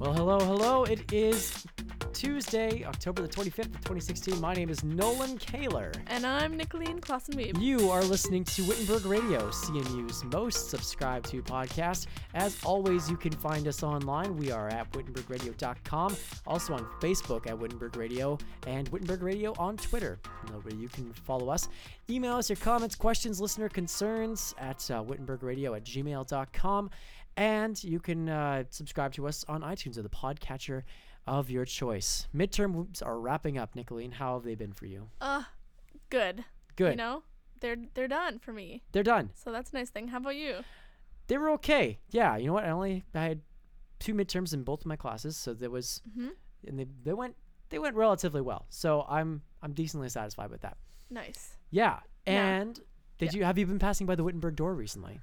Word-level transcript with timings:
Well, 0.00 0.12
hello, 0.12 0.40
hello. 0.40 0.82
It 0.82 1.12
is 1.12 1.64
Tuesday, 2.12 2.84
October 2.84 3.22
the 3.22 3.28
25th 3.28 3.66
of 3.66 3.80
2016. 3.82 4.40
My 4.40 4.52
name 4.52 4.68
is 4.68 4.82
Nolan 4.82 5.38
Kaler. 5.38 5.92
And 6.08 6.26
I'm 6.26 6.58
Nicolien 6.58 6.98
Klassenweeb. 6.98 7.60
You 7.60 7.90
are 7.90 8.02
listening 8.02 8.42
to 8.44 8.64
Wittenberg 8.64 9.06
Radio, 9.06 9.50
CMU's 9.50 10.24
most 10.24 10.68
subscribed 10.68 11.26
to 11.26 11.42
podcast. 11.44 12.06
As 12.34 12.58
always, 12.64 13.08
you 13.08 13.16
can 13.16 13.32
find 13.32 13.68
us 13.68 13.84
online. 13.84 14.36
We 14.36 14.50
are 14.50 14.68
at 14.68 14.90
wittenbergradio.com, 14.92 16.16
also 16.44 16.74
on 16.74 16.86
Facebook 17.00 17.46
at 17.46 17.56
Wittenberg 17.56 17.96
Radio, 17.96 18.36
and 18.66 18.88
Wittenberg 18.88 19.22
Radio 19.22 19.54
on 19.58 19.76
Twitter, 19.76 20.18
where 20.62 20.74
you 20.74 20.88
can 20.88 21.12
follow 21.12 21.50
us. 21.50 21.68
Email 22.10 22.34
us 22.34 22.50
your 22.50 22.56
comments, 22.56 22.96
questions, 22.96 23.40
listener 23.40 23.68
concerns 23.68 24.56
at 24.58 24.90
uh, 24.90 25.04
wittenbergradio 25.04 25.76
at 25.76 25.84
gmail.com. 25.84 26.90
And 27.36 27.82
you 27.82 27.98
can 28.00 28.28
uh, 28.28 28.64
subscribe 28.70 29.12
to 29.14 29.26
us 29.26 29.44
on 29.48 29.62
iTunes 29.62 29.98
or 29.98 30.02
the 30.02 30.08
podcatcher 30.08 30.82
of 31.26 31.50
your 31.50 31.64
choice. 31.64 32.28
Midterms 32.34 33.04
are 33.04 33.18
wrapping 33.18 33.58
up, 33.58 33.74
Nicolien. 33.74 34.12
How 34.12 34.34
have 34.34 34.44
they 34.44 34.54
been 34.54 34.72
for 34.72 34.86
you? 34.86 35.08
Uh, 35.20 35.42
good. 36.10 36.44
Good. 36.76 36.90
You 36.92 36.96
know, 36.96 37.22
they're 37.60 37.76
they're 37.94 38.08
done 38.08 38.38
for 38.38 38.52
me. 38.52 38.82
They're 38.92 39.02
done. 39.02 39.30
So 39.34 39.50
that's 39.52 39.72
a 39.72 39.76
nice 39.76 39.90
thing. 39.90 40.08
How 40.08 40.18
about 40.18 40.36
you? 40.36 40.58
They 41.26 41.38
were 41.38 41.50
okay. 41.52 41.98
Yeah, 42.10 42.36
you 42.36 42.46
know 42.48 42.52
what? 42.52 42.64
I 42.64 42.70
only 42.70 43.04
I 43.14 43.22
had 43.24 43.40
two 43.98 44.12
midterms 44.14 44.52
in 44.52 44.62
both 44.62 44.80
of 44.80 44.86
my 44.86 44.96
classes, 44.96 45.36
so 45.36 45.54
there 45.54 45.70
was, 45.70 46.02
Mhm. 46.16 46.30
and 46.66 46.78
they 46.78 46.86
they 47.04 47.14
went 47.14 47.36
they 47.70 47.78
went 47.78 47.96
relatively 47.96 48.42
well. 48.42 48.66
So 48.68 49.06
I'm 49.08 49.42
I'm 49.62 49.72
decently 49.72 50.08
satisfied 50.08 50.50
with 50.50 50.60
that. 50.62 50.76
Nice. 51.10 51.56
Yeah. 51.70 52.00
Yeah. 52.26 52.46
And 52.60 52.80
did 53.18 53.32
you 53.32 53.44
have 53.44 53.56
you 53.56 53.66
been 53.66 53.78
passing 53.78 54.06
by 54.06 54.14
the 54.14 54.24
Wittenberg 54.24 54.56
door 54.56 54.74
recently? 54.74 55.20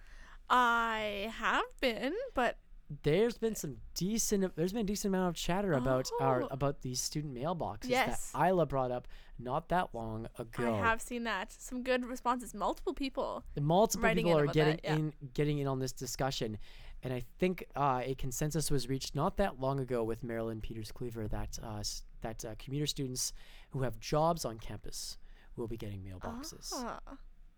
I 0.51 1.31
have 1.37 1.63
been, 1.79 2.13
but 2.33 2.57
There's 3.03 3.37
been 3.37 3.55
some 3.55 3.77
decent. 3.95 4.53
There's 4.57 4.73
been 4.73 4.81
a 4.81 4.83
decent 4.83 5.15
amount 5.15 5.29
of 5.29 5.35
chatter 5.35 5.71
about 5.71 6.09
our 6.19 6.43
Oh. 6.43 6.47
about 6.51 6.81
these 6.81 6.99
student 7.01 7.33
mailboxes 7.33 7.87
Yes. 7.89 8.31
that 8.31 8.47
Isla 8.49 8.65
brought 8.65 8.91
up 8.91 9.07
not 9.39 9.69
that 9.69 9.95
long 9.95 10.27
ago. 10.37 10.73
I 10.75 10.77
have 10.77 11.01
seen 11.01 11.23
that. 11.23 11.53
Some 11.53 11.83
good 11.83 12.03
responses. 12.05 12.53
Multiple 12.53 12.93
people. 12.93 13.45
multiple 13.61 14.13
people 14.13 14.37
are 14.37 14.45
getting 14.45 14.75
that, 14.75 14.83
yeah. 14.83 14.95
in 14.95 15.13
getting 15.33 15.59
in 15.59 15.67
on 15.67 15.79
this 15.79 15.93
discussion 15.93 16.57
and 17.03 17.11
i 17.13 17.23
think 17.39 17.63
uh, 17.75 18.01
a 18.03 18.13
consensus 18.15 18.69
was 18.69 18.87
reached 18.89 19.15
not 19.15 19.37
that 19.37 19.59
long 19.59 19.79
ago 19.79 20.03
with 20.03 20.21
marilyn 20.23 20.61
peters 20.61 20.91
kliewer 20.91 21.27
that 21.29 21.57
uh, 21.63 21.81
that 22.21 22.45
uh, 22.45 22.53
commuter 22.59 22.85
students 22.85 23.33
who 23.71 23.81
have 23.81 23.99
jobs 23.99 24.45
on 24.45 24.59
campus 24.59 25.17
will 25.55 25.67
be 25.67 25.77
getting 25.77 26.01
mailboxes 26.03 26.71
Ah, 26.75 26.99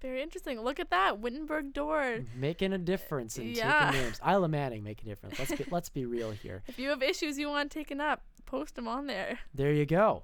very 0.04 0.22
interesting. 0.22 0.62
Look 0.62 0.80
at 0.80 0.92
that 0.92 1.20
Wittenberg 1.20 1.74
door. 1.74 2.20
making 2.36 2.74
a 2.74 2.78
difference 2.78 3.38
and 3.40 3.56
Yeah. 3.58 3.86
taking 3.90 4.02
names 4.04 4.20
isla 4.28 4.48
manning 4.48 4.84
making 4.84 5.10
a 5.10 5.16
difference 5.16 5.40
let's 5.40 5.56
be, 5.56 5.66
let's 5.72 5.90
be 5.90 6.06
real 6.06 6.30
here 6.32 6.62
If 6.68 6.78
you 6.78 6.90
have 6.90 7.02
issues 7.02 7.40
you 7.40 7.50
want 7.50 7.72
taken 7.72 8.00
up, 8.00 8.22
post 8.46 8.76
them 8.76 8.88
on 8.88 9.08
there. 9.08 9.40
there 9.56 9.74
you 9.74 9.86
go 9.88 10.24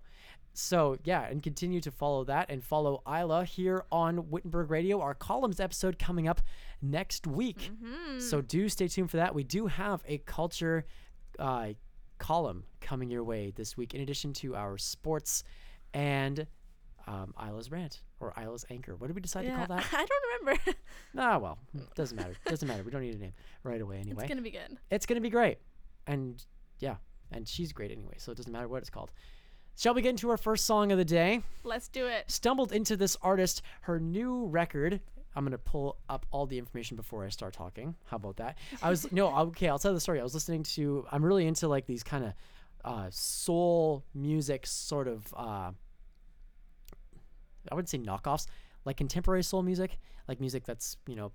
so 0.54 0.98
yeah 1.04 1.26
and 1.28 1.42
continue 1.42 1.80
to 1.80 1.92
follow 1.92 2.24
that 2.26 2.50
and 2.50 2.64
follow 2.64 3.02
isla 3.08 3.46
here 3.46 3.84
on 3.92 4.30
wittenberg 4.30 4.70
radio 4.70 5.00
our 5.00 5.14
columns 5.14 5.60
episode 5.60 5.98
coming 5.98 6.28
up 6.28 6.42
next 6.82 7.26
week 7.28 7.72
Hmm. 7.84 8.20
So 8.20 8.42
do 8.42 8.68
stay 8.70 8.88
tuned 8.88 9.10
for 9.12 9.18
that. 9.18 9.34
We 9.34 9.44
do 9.44 9.68
have 9.68 10.02
a 10.08 10.18
culture 10.20 10.86
uh, 11.38 11.70
column 12.18 12.66
coming 12.82 13.10
your 13.10 13.24
way 13.24 13.54
this 13.56 13.78
week, 13.78 13.94
in 13.94 14.02
addition 14.02 14.34
to 14.34 14.56
our 14.56 14.78
sports 14.78 15.44
and 15.94 16.46
um, 17.10 17.34
Isla's 17.44 17.72
rant 17.72 18.02
or 18.20 18.34
Isla's 18.40 18.66
anchor. 18.70 18.96
What 18.96 19.08
did 19.08 19.16
we 19.16 19.22
decide 19.22 19.44
to 19.46 19.56
call 19.56 19.68
that? 19.68 19.86
I 19.94 20.06
don't 20.06 20.40
remember. 20.42 20.62
Ah, 21.18 21.38
well, 21.40 21.58
doesn't 21.96 22.16
matter. 22.16 22.34
Doesn't 22.46 22.68
matter. 22.68 22.84
We 22.84 22.92
don't 22.92 23.02
need 23.02 23.16
a 23.16 23.18
name 23.18 23.34
right 23.64 23.82
away 23.82 23.98
anyway. 23.98 24.24
It's 24.24 24.30
gonna 24.30 24.42
be 24.42 24.52
good. 24.52 24.78
it's 24.92 25.06
gonna 25.08 25.22
be 25.22 25.30
great, 25.32 25.58
and 26.06 26.44
yeah, 26.80 26.98
and 27.32 27.48
she's 27.48 27.74
great 27.74 27.92
anyway, 27.92 28.14
so 28.18 28.32
it 28.32 28.36
doesn't 28.36 28.52
matter 28.52 28.68
what 28.68 28.82
it's 28.82 28.90
called. 28.92 29.10
Shall 29.78 29.94
we 29.94 30.02
get 30.02 30.10
into 30.10 30.30
our 30.30 30.38
first 30.38 30.66
song 30.66 30.92
of 30.92 30.98
the 30.98 31.06
day? 31.06 31.42
Let's 31.64 31.88
do 31.88 32.06
it. 32.06 32.30
stumbled 32.30 32.72
into 32.74 32.96
this 32.98 33.16
artist, 33.22 33.62
her 33.82 34.00
new 34.00 34.46
record. 34.48 35.00
I'm 35.36 35.46
gonna 35.46 35.58
pull 35.58 35.98
up 36.10 36.26
all 36.32 36.46
the 36.46 36.58
information 36.60 36.96
before 36.98 37.26
I 37.26 37.30
start 37.30 37.54
talking. 37.54 37.96
How 38.06 38.18
about 38.18 38.38
that? 38.38 38.58
I 38.84 38.90
was 38.90 39.12
no 39.12 39.36
okay. 39.48 39.68
I'll 39.70 39.80
tell 39.80 39.94
the 39.94 40.00
story. 40.00 40.20
I 40.20 40.24
was 40.24 40.34
listening 40.34 40.64
to. 40.64 41.06
I'm 41.12 41.24
really 41.26 41.48
into 41.48 41.68
like 41.68 41.86
these 41.88 42.04
kind 42.04 42.26
of 42.26 42.34
uh, 42.86 43.08
soul 43.10 44.04
music, 44.14 44.68
sort 44.68 45.08
of. 45.08 45.26
Uh, 45.36 45.72
I 47.72 47.76
wouldn't 47.76 47.90
say 47.90 47.98
knockoffs, 47.98 48.48
like 48.86 48.98
contemporary 48.98 49.44
soul 49.44 49.62
music, 49.62 49.98
like 50.28 50.40
music 50.40 50.66
that's 50.66 50.98
you 51.08 51.16
know 51.16 51.32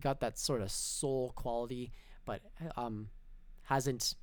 got 0.00 0.20
that 0.20 0.38
sort 0.38 0.62
of 0.62 0.70
soul 0.70 1.32
quality, 1.36 1.92
but 2.24 2.40
um 2.76 3.08
hasn't, 3.62 4.16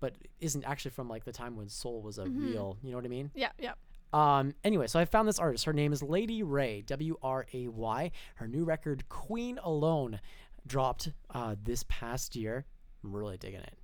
but 0.00 0.14
isn't 0.40 0.64
actually 0.64 0.90
from 0.90 1.08
like 1.08 1.24
the 1.24 1.32
time 1.32 1.56
when 1.56 1.68
soul 1.68 2.02
was 2.02 2.18
a 2.18 2.26
real. 2.26 2.76
You 2.82 2.90
know 2.90 2.96
what 2.96 3.04
I 3.04 3.08
mean? 3.08 3.30
Yeah, 3.34 3.50
yeah. 3.58 3.74
Um, 4.12 4.54
anyway, 4.64 4.88
so 4.88 4.98
I 4.98 5.04
found 5.04 5.28
this 5.28 5.38
artist. 5.38 5.64
Her 5.66 5.72
name 5.72 5.92
is 5.92 6.02
Lady 6.02 6.42
Wray, 6.42 6.82
W 6.82 7.16
R 7.22 7.46
A 7.52 7.68
Y. 7.68 8.10
Her 8.34 8.48
new 8.48 8.64
record, 8.64 9.08
Queen 9.08 9.58
Alone, 9.62 10.20
dropped 10.66 11.12
uh, 11.32 11.54
this 11.62 11.84
past 11.88 12.34
year. 12.34 12.64
I'm 13.04 13.14
really 13.14 13.36
digging 13.36 13.60
it. 13.60 13.78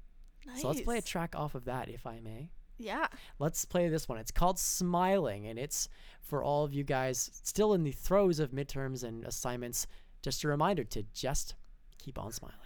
Nice. 0.45 0.63
So 0.63 0.69
let's 0.69 0.81
play 0.81 0.99
a 0.99 1.03
track 1.03 1.35
off 1.37 1.55
of 1.55 1.67
that, 1.67 1.89
if 1.89 2.07
I 2.07 2.19
may. 2.21 2.51
Yeah. 2.79 3.07
Let's 3.39 3.65
play 3.65 3.89
this 3.89 4.09
one. 4.09 4.19
It's 4.19 4.31
called 4.31 4.59
Smiling, 4.59 5.47
and 5.47 5.59
it's 5.59 5.89
for 6.21 6.43
all 6.43 6.65
of 6.65 6.75
you 6.75 6.85
guys 6.85 7.31
still 7.43 7.73
in 7.75 7.85
the 7.85 7.93
throes 7.93 8.39
of 8.39 8.51
midterms 8.51 9.05
and 9.05 9.25
assignments. 9.25 9.87
Just 10.23 10.45
a 10.45 10.49
reminder 10.49 10.85
to 10.85 11.05
just 11.15 11.55
keep 11.99 12.19
on 12.19 12.33
smiling. 12.33 12.66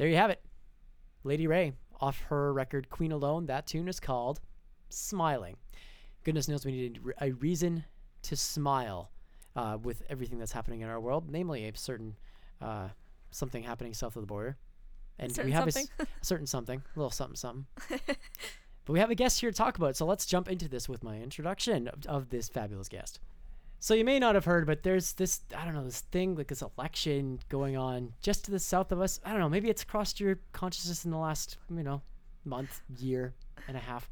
There 0.00 0.08
you 0.08 0.16
have 0.16 0.30
it. 0.30 0.40
Lady 1.24 1.46
Wray, 1.46 1.74
off 2.00 2.18
her 2.30 2.54
record 2.54 2.88
Queen 2.88 3.12
Alone. 3.12 3.44
That 3.44 3.66
tune 3.66 3.86
is 3.86 4.00
called 4.00 4.40
Smiling. 4.88 5.58
Goodness 6.24 6.48
knows 6.48 6.64
we 6.64 6.72
need 6.72 7.00
a- 7.20 7.32
reason 7.32 7.84
to 8.22 8.34
smile 8.34 9.10
uh, 9.54 9.76
with 9.82 10.02
everything 10.08 10.38
that's 10.38 10.52
happening 10.52 10.80
in 10.80 10.88
our 10.88 10.98
world, 10.98 11.30
namely 11.30 11.68
a 11.68 11.76
certain 11.76 12.16
uh, 12.62 12.88
something 13.30 13.62
happening 13.62 13.92
south 13.92 14.16
of 14.16 14.22
the 14.22 14.26
border. 14.26 14.56
And 15.18 15.30
Certain 15.34 15.50
we 15.50 15.52
have 15.52 15.68
a 15.68 15.70
something. 15.70 15.90
s- 16.00 16.06
a 16.22 16.24
certain 16.24 16.46
something, 16.46 16.78
a 16.96 16.98
little 16.98 17.10
something, 17.10 17.36
something. 17.36 17.66
but 18.06 18.92
we 18.94 19.00
have 19.00 19.10
a 19.10 19.14
guest 19.14 19.38
here 19.42 19.50
to 19.50 19.56
talk 19.56 19.76
about 19.76 19.88
it, 19.90 19.96
so 19.98 20.06
let's 20.06 20.24
jump 20.24 20.48
into 20.48 20.66
this 20.66 20.88
with 20.88 21.04
my 21.04 21.18
introduction 21.20 21.88
of, 21.88 22.06
of 22.06 22.30
this 22.30 22.48
fabulous 22.48 22.88
guest. 22.88 23.20
So 23.82 23.94
you 23.94 24.04
may 24.04 24.18
not 24.18 24.34
have 24.34 24.44
heard, 24.44 24.66
but 24.66 24.82
there's 24.82 25.14
this 25.14 25.40
I 25.56 25.64
don't 25.64 25.72
know 25.74 25.84
this 25.84 26.02
thing 26.02 26.36
like 26.36 26.48
this 26.48 26.62
election 26.62 27.40
going 27.48 27.78
on 27.78 28.12
just 28.20 28.44
to 28.44 28.50
the 28.50 28.58
south 28.58 28.92
of 28.92 29.00
us. 29.00 29.18
I 29.24 29.30
don't 29.30 29.40
know, 29.40 29.48
maybe 29.48 29.70
it's 29.70 29.84
crossed 29.84 30.20
your 30.20 30.38
consciousness 30.52 31.06
in 31.06 31.10
the 31.10 31.16
last 31.16 31.56
you 31.70 31.82
know 31.82 32.02
month, 32.44 32.82
year 32.98 33.34
and 33.66 33.76
a 33.76 33.80
half. 33.80 34.10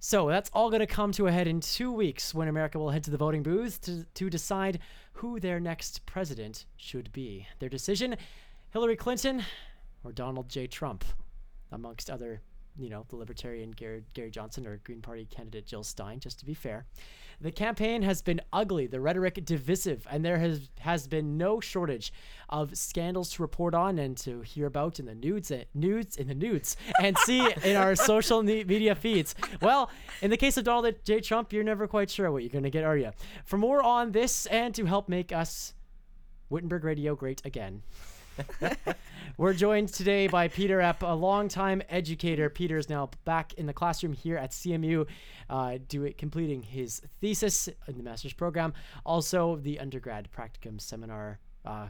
So 0.00 0.28
that's 0.28 0.50
all 0.54 0.70
going 0.70 0.80
to 0.80 0.86
come 0.86 1.12
to 1.12 1.28
a 1.28 1.32
head 1.32 1.46
in 1.46 1.60
two 1.60 1.92
weeks 1.92 2.34
when 2.34 2.48
America 2.48 2.78
will 2.78 2.90
head 2.90 3.04
to 3.04 3.10
the 3.10 3.18
voting 3.18 3.42
booths 3.42 3.78
to, 3.80 4.04
to 4.14 4.30
decide 4.30 4.80
who 5.12 5.38
their 5.38 5.60
next 5.60 6.06
president 6.06 6.64
should 6.76 7.12
be. 7.12 7.46
Their 7.58 7.68
decision 7.68 8.16
Hillary 8.70 8.96
Clinton 8.96 9.44
or 10.02 10.12
Donald 10.12 10.48
J. 10.48 10.66
Trump, 10.66 11.04
amongst 11.70 12.08
other, 12.08 12.40
you 12.78 12.88
know, 12.88 13.04
the 13.08 13.16
Libertarian 13.16 13.70
Gary, 13.72 14.04
Gary 14.14 14.30
Johnson 14.30 14.66
or 14.66 14.78
Green 14.84 15.02
Party 15.02 15.26
candidate 15.26 15.66
Jill 15.66 15.84
Stein, 15.84 16.20
just 16.20 16.38
to 16.40 16.44
be 16.44 16.54
fair. 16.54 16.86
The 17.42 17.50
campaign 17.50 18.02
has 18.02 18.20
been 18.20 18.40
ugly, 18.52 18.86
the 18.86 19.00
rhetoric 19.00 19.42
divisive, 19.46 20.06
and 20.10 20.22
there 20.22 20.38
has 20.38 20.68
has 20.80 21.08
been 21.08 21.38
no 21.38 21.58
shortage 21.58 22.12
of 22.50 22.76
scandals 22.76 23.30
to 23.32 23.42
report 23.42 23.74
on 23.74 23.98
and 23.98 24.14
to 24.18 24.42
hear 24.42 24.66
about 24.66 25.00
in 25.00 25.06
the 25.06 25.14
nudes, 25.14 25.50
eh, 25.50 25.64
nudes 25.72 26.16
in 26.16 26.28
the 26.28 26.34
nudes, 26.34 26.76
and 27.00 27.16
see 27.18 27.40
in 27.64 27.76
our 27.76 27.94
social 28.10 28.42
media 28.42 28.94
feeds. 28.94 29.34
Well, 29.62 29.90
in 30.20 30.30
the 30.30 30.36
case 30.36 30.58
of 30.58 30.64
Donald 30.64 30.94
J. 31.02 31.20
Trump, 31.20 31.52
you're 31.52 31.64
never 31.64 31.86
quite 31.86 32.10
sure 32.10 32.30
what 32.30 32.42
you're 32.42 32.50
going 32.50 32.64
to 32.64 32.70
get, 32.70 32.84
are 32.84 32.98
you? 32.98 33.12
For 33.46 33.56
more 33.56 33.82
on 33.82 34.12
this 34.12 34.44
and 34.46 34.74
to 34.74 34.84
help 34.84 35.08
make 35.08 35.32
us 35.32 35.72
Wittenberg 36.50 36.84
Radio 36.84 37.14
great 37.14 37.40
again. 37.46 37.82
We're 39.36 39.52
joined 39.54 39.88
today 39.92 40.26
by 40.26 40.48
Peter 40.48 40.78
Epp, 40.80 41.02
a 41.02 41.14
longtime 41.14 41.82
educator. 41.88 42.50
Peter 42.50 42.76
is 42.76 42.88
now 42.88 43.10
back 43.24 43.54
in 43.54 43.66
the 43.66 43.72
classroom 43.72 44.12
here 44.12 44.36
at 44.36 44.50
CMU, 44.50 45.06
uh, 45.48 45.78
do 45.88 46.04
it, 46.04 46.18
completing 46.18 46.62
his 46.62 47.00
thesis 47.20 47.68
in 47.88 47.96
the 47.96 48.02
master's 48.02 48.32
program. 48.34 48.74
Also, 49.06 49.56
the 49.56 49.78
undergrad 49.80 50.28
practicum 50.36 50.80
seminar 50.80 51.38
uh, 51.64 51.88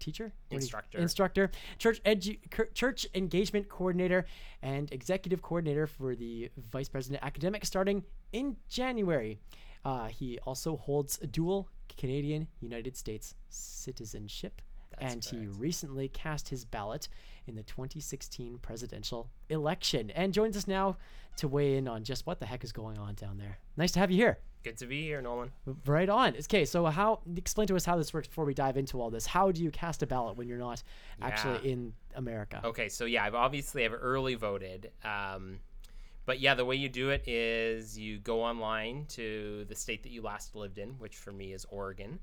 teacher, 0.00 0.24
What 0.24 0.32
do 0.50 0.54
you- 0.56 0.58
Instructor. 0.62 0.98
instructor, 0.98 1.50
church 1.78 2.02
edu- 2.04 2.38
church 2.74 3.06
engagement 3.14 3.68
coordinator, 3.68 4.26
and 4.62 4.92
executive 4.92 5.42
coordinator 5.42 5.86
for 5.86 6.14
the 6.16 6.50
vice 6.70 6.88
president 6.88 7.22
academic 7.24 7.64
starting 7.64 8.02
in 8.32 8.56
January. 8.68 9.38
Uh, 9.84 10.08
he 10.08 10.38
also 10.40 10.76
holds 10.76 11.18
a 11.22 11.26
dual 11.26 11.68
Canadian 11.96 12.48
United 12.60 12.96
States 12.96 13.34
citizenship, 13.48 14.60
That's 15.00 15.32
and 15.32 15.42
he 15.42 15.46
recently 15.46 16.08
cast 16.08 16.48
his 16.48 16.64
ballot 16.64 17.08
in 17.46 17.54
the 17.54 17.62
2016 17.62 18.58
presidential 18.58 19.30
election 19.48 20.10
and 20.10 20.32
joins 20.32 20.56
us 20.56 20.66
now 20.66 20.96
to 21.36 21.48
weigh 21.48 21.76
in 21.76 21.86
on 21.86 22.02
just 22.02 22.26
what 22.26 22.40
the 22.40 22.46
heck 22.46 22.64
is 22.64 22.72
going 22.72 22.98
on 22.98 23.14
down 23.14 23.38
there. 23.38 23.58
Nice 23.76 23.92
to 23.92 24.00
have 24.00 24.10
you 24.10 24.16
here. 24.16 24.38
Good 24.64 24.78
to 24.78 24.86
be 24.86 25.02
here, 25.02 25.22
Nolan. 25.22 25.52
Right 25.84 26.08
on. 26.08 26.34
Okay, 26.36 26.64
so 26.64 26.86
how 26.86 27.20
explain 27.36 27.68
to 27.68 27.76
us 27.76 27.84
how 27.84 27.96
this 27.96 28.12
works 28.12 28.26
before 28.26 28.44
we 28.44 28.52
dive 28.52 28.76
into 28.76 29.00
all 29.00 29.10
this. 29.10 29.24
How 29.24 29.52
do 29.52 29.62
you 29.62 29.70
cast 29.70 30.02
a 30.02 30.08
ballot 30.08 30.36
when 30.36 30.48
you're 30.48 30.58
not 30.58 30.82
actually 31.22 31.70
in 31.70 31.92
America? 32.16 32.60
Okay, 32.64 32.88
so 32.88 33.04
yeah, 33.04 33.24
I've 33.24 33.36
obviously 33.36 33.84
I've 33.84 33.94
early 33.94 34.34
voted. 34.34 34.90
Um, 35.04 35.60
but 36.24 36.40
yeah, 36.40 36.54
the 36.54 36.64
way 36.64 36.74
you 36.74 36.88
do 36.88 37.10
it 37.10 37.28
is 37.28 37.96
you 37.96 38.18
go 38.18 38.42
online 38.42 39.06
to 39.10 39.64
the 39.68 39.76
state 39.76 40.02
that 40.02 40.10
you 40.10 40.20
last 40.20 40.56
lived 40.56 40.78
in, 40.78 40.90
which 40.98 41.14
for 41.14 41.30
me 41.30 41.52
is 41.52 41.64
Oregon, 41.70 42.18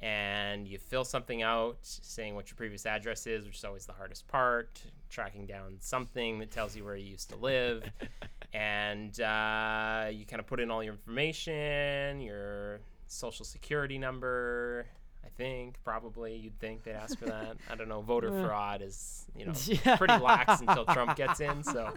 and 0.00 0.68
you 0.68 0.78
fill 0.78 1.04
something 1.04 1.42
out 1.42 1.78
saying 1.82 2.34
what 2.34 2.48
your 2.50 2.56
previous 2.56 2.86
address 2.86 3.26
is, 3.26 3.44
which 3.44 3.56
is 3.56 3.64
always 3.64 3.86
the 3.86 3.92
hardest 3.92 4.28
part, 4.28 4.80
tracking 5.10 5.46
down 5.46 5.76
something 5.80 6.38
that 6.38 6.50
tells 6.50 6.76
you 6.76 6.84
where 6.84 6.96
you 6.96 7.06
used 7.10 7.30
to 7.30 7.36
live, 7.36 7.82
and 8.52 9.20
uh, 9.20 10.06
you 10.10 10.24
kind 10.26 10.40
of 10.40 10.46
put 10.46 10.60
in 10.60 10.70
all 10.70 10.82
your 10.84 10.92
information, 10.94 12.20
your 12.20 12.80
social 13.08 13.44
security 13.44 13.98
number. 13.98 14.86
I 15.24 15.30
think 15.36 15.76
probably 15.84 16.34
you'd 16.36 16.58
think 16.58 16.84
they'd 16.84 16.92
ask 16.92 17.18
for 17.18 17.26
that. 17.26 17.56
I 17.70 17.74
don't 17.74 17.88
know. 17.88 18.00
Voter 18.00 18.30
fraud 18.44 18.80
is 18.82 19.26
you 19.36 19.46
know 19.46 19.52
Yeah. 19.66 19.96
pretty 19.96 20.16
lax 20.18 20.60
until 20.60 20.84
Trump 20.86 21.16
gets 21.16 21.40
in, 21.40 21.62
so 21.62 21.92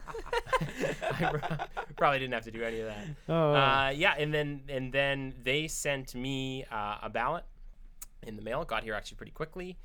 I 1.11 1.67
probably 1.95 2.19
didn't 2.19 2.33
have 2.33 2.43
to 2.45 2.51
do 2.51 2.63
any 2.63 2.81
of 2.81 2.87
that. 2.87 3.05
Oh, 3.29 3.53
Uh, 3.53 3.93
yeah, 3.95 4.15
and 4.17 4.33
then 4.33 4.61
and 4.69 4.91
then 4.91 5.33
they 5.43 5.67
sent 5.67 6.13
me 6.15 6.65
uh, 6.71 6.97
a 7.03 7.09
ballot 7.09 7.45
in 8.23 8.35
the 8.35 8.41
mail. 8.41 8.63
Got 8.65 8.83
here 8.83 8.93
actually 8.93 9.17
pretty 9.17 9.31
quickly, 9.31 9.77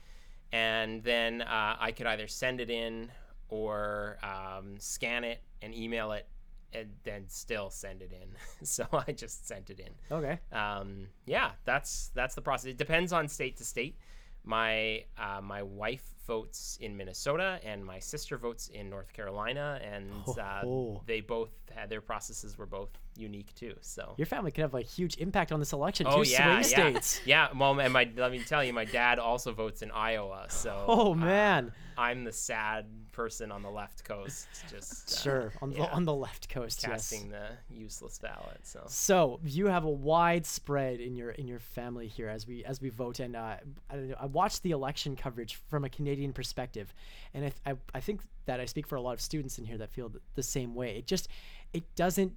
and 0.52 1.02
then 1.02 1.42
uh, 1.42 1.76
I 1.78 1.92
could 1.92 2.06
either 2.06 2.28
send 2.28 2.60
it 2.60 2.70
in 2.70 3.10
or 3.48 4.18
um, 4.22 4.74
scan 4.78 5.24
it 5.24 5.40
and 5.62 5.74
email 5.74 6.12
it, 6.12 6.26
and 6.72 6.90
then 7.04 7.24
still 7.28 7.70
send 7.70 8.02
it 8.02 8.12
in. 8.12 8.28
so 8.66 8.86
I 8.92 9.12
just 9.12 9.46
sent 9.46 9.70
it 9.70 9.80
in 9.80 10.16
okay. 10.16 10.38
um, 10.52 11.06
yeah, 11.26 11.52
that's 11.64 12.10
that's 12.14 12.34
the 12.34 12.42
process. 12.42 12.70
It 12.70 12.78
depends 12.78 13.12
on 13.12 13.28
state 13.28 13.56
to 13.58 13.64
state. 13.64 13.96
My 14.44 15.04
uh, 15.18 15.40
my 15.42 15.62
wife 15.62 16.04
votes 16.26 16.78
in 16.80 16.96
Minnesota, 16.96 17.60
and 17.64 17.84
my 17.84 17.98
sister 18.00 18.36
votes 18.36 18.68
in 18.68 18.90
North 18.90 19.12
Carolina, 19.12 19.80
and 19.82 20.10
uh, 20.38 20.62
Oh. 20.64 21.02
they 21.06 21.20
both 21.20 21.50
had 21.74 21.88
their 21.88 22.00
processes 22.00 22.56
were 22.58 22.66
both 22.66 22.90
unique 23.16 23.54
too. 23.54 23.74
So 23.80 24.14
Your 24.16 24.26
family 24.26 24.50
could 24.50 24.62
have 24.62 24.74
a 24.74 24.82
huge 24.82 25.16
impact 25.18 25.52
on 25.52 25.60
this 25.60 25.72
election. 25.72 26.06
oh 26.08 26.22
Two 26.22 26.30
yeah, 26.30 26.60
swing 26.62 26.78
yeah, 26.78 26.90
states. 26.90 27.20
yeah. 27.24 27.48
Well, 27.56 27.78
and 27.80 27.92
my 27.92 28.08
let 28.16 28.32
me 28.32 28.40
tell 28.40 28.62
you, 28.64 28.72
my 28.72 28.84
dad 28.84 29.18
also 29.18 29.52
votes 29.52 29.82
in 29.82 29.90
Iowa. 29.90 30.46
So 30.48 30.84
Oh 30.88 31.12
uh, 31.12 31.14
man. 31.14 31.72
I'm 31.98 32.24
the 32.24 32.32
sad 32.32 32.84
person 33.12 33.50
on 33.50 33.62
the 33.62 33.70
left 33.70 34.04
coast, 34.04 34.46
just 34.70 35.10
uh, 35.12 35.22
Sure. 35.22 35.52
On 35.62 35.70
the 35.70 35.90
on 35.90 36.04
the 36.04 36.12
left 36.14 36.50
coast, 36.50 36.82
yes. 36.82 36.90
casting 36.90 37.30
the 37.30 37.46
useless 37.70 38.18
ballot. 38.18 38.60
So 38.64 38.82
So 38.86 39.40
you 39.42 39.66
have 39.68 39.84
a 39.84 39.90
wide 39.90 40.44
spread 40.44 41.00
in 41.00 41.16
your 41.16 41.30
in 41.30 41.48
your 41.48 41.58
family 41.58 42.06
here 42.06 42.28
as 42.28 42.46
we 42.46 42.64
as 42.64 42.80
we 42.82 42.90
vote, 42.90 43.20
and 43.20 43.34
uh, 43.34 43.56
I, 43.88 43.94
don't 43.94 44.08
know, 44.08 44.16
I 44.20 44.26
watched 44.26 44.62
the 44.62 44.72
election 44.72 45.16
coverage 45.16 45.58
from 45.68 45.84
a 45.84 45.88
Canadian 45.88 46.34
perspective, 46.34 46.92
and 47.32 47.46
I, 47.46 47.70
I 47.70 47.76
I 47.94 48.00
think 48.00 48.20
that 48.44 48.60
I 48.60 48.66
speak 48.66 48.86
for 48.86 48.96
a 48.96 49.00
lot 49.00 49.12
of 49.14 49.20
students 49.22 49.58
in 49.58 49.64
here 49.64 49.78
that 49.78 49.90
feel 49.90 50.12
the 50.34 50.42
same 50.42 50.74
way. 50.74 50.98
It 50.98 51.06
just 51.06 51.28
it 51.72 51.94
doesn't 51.94 52.34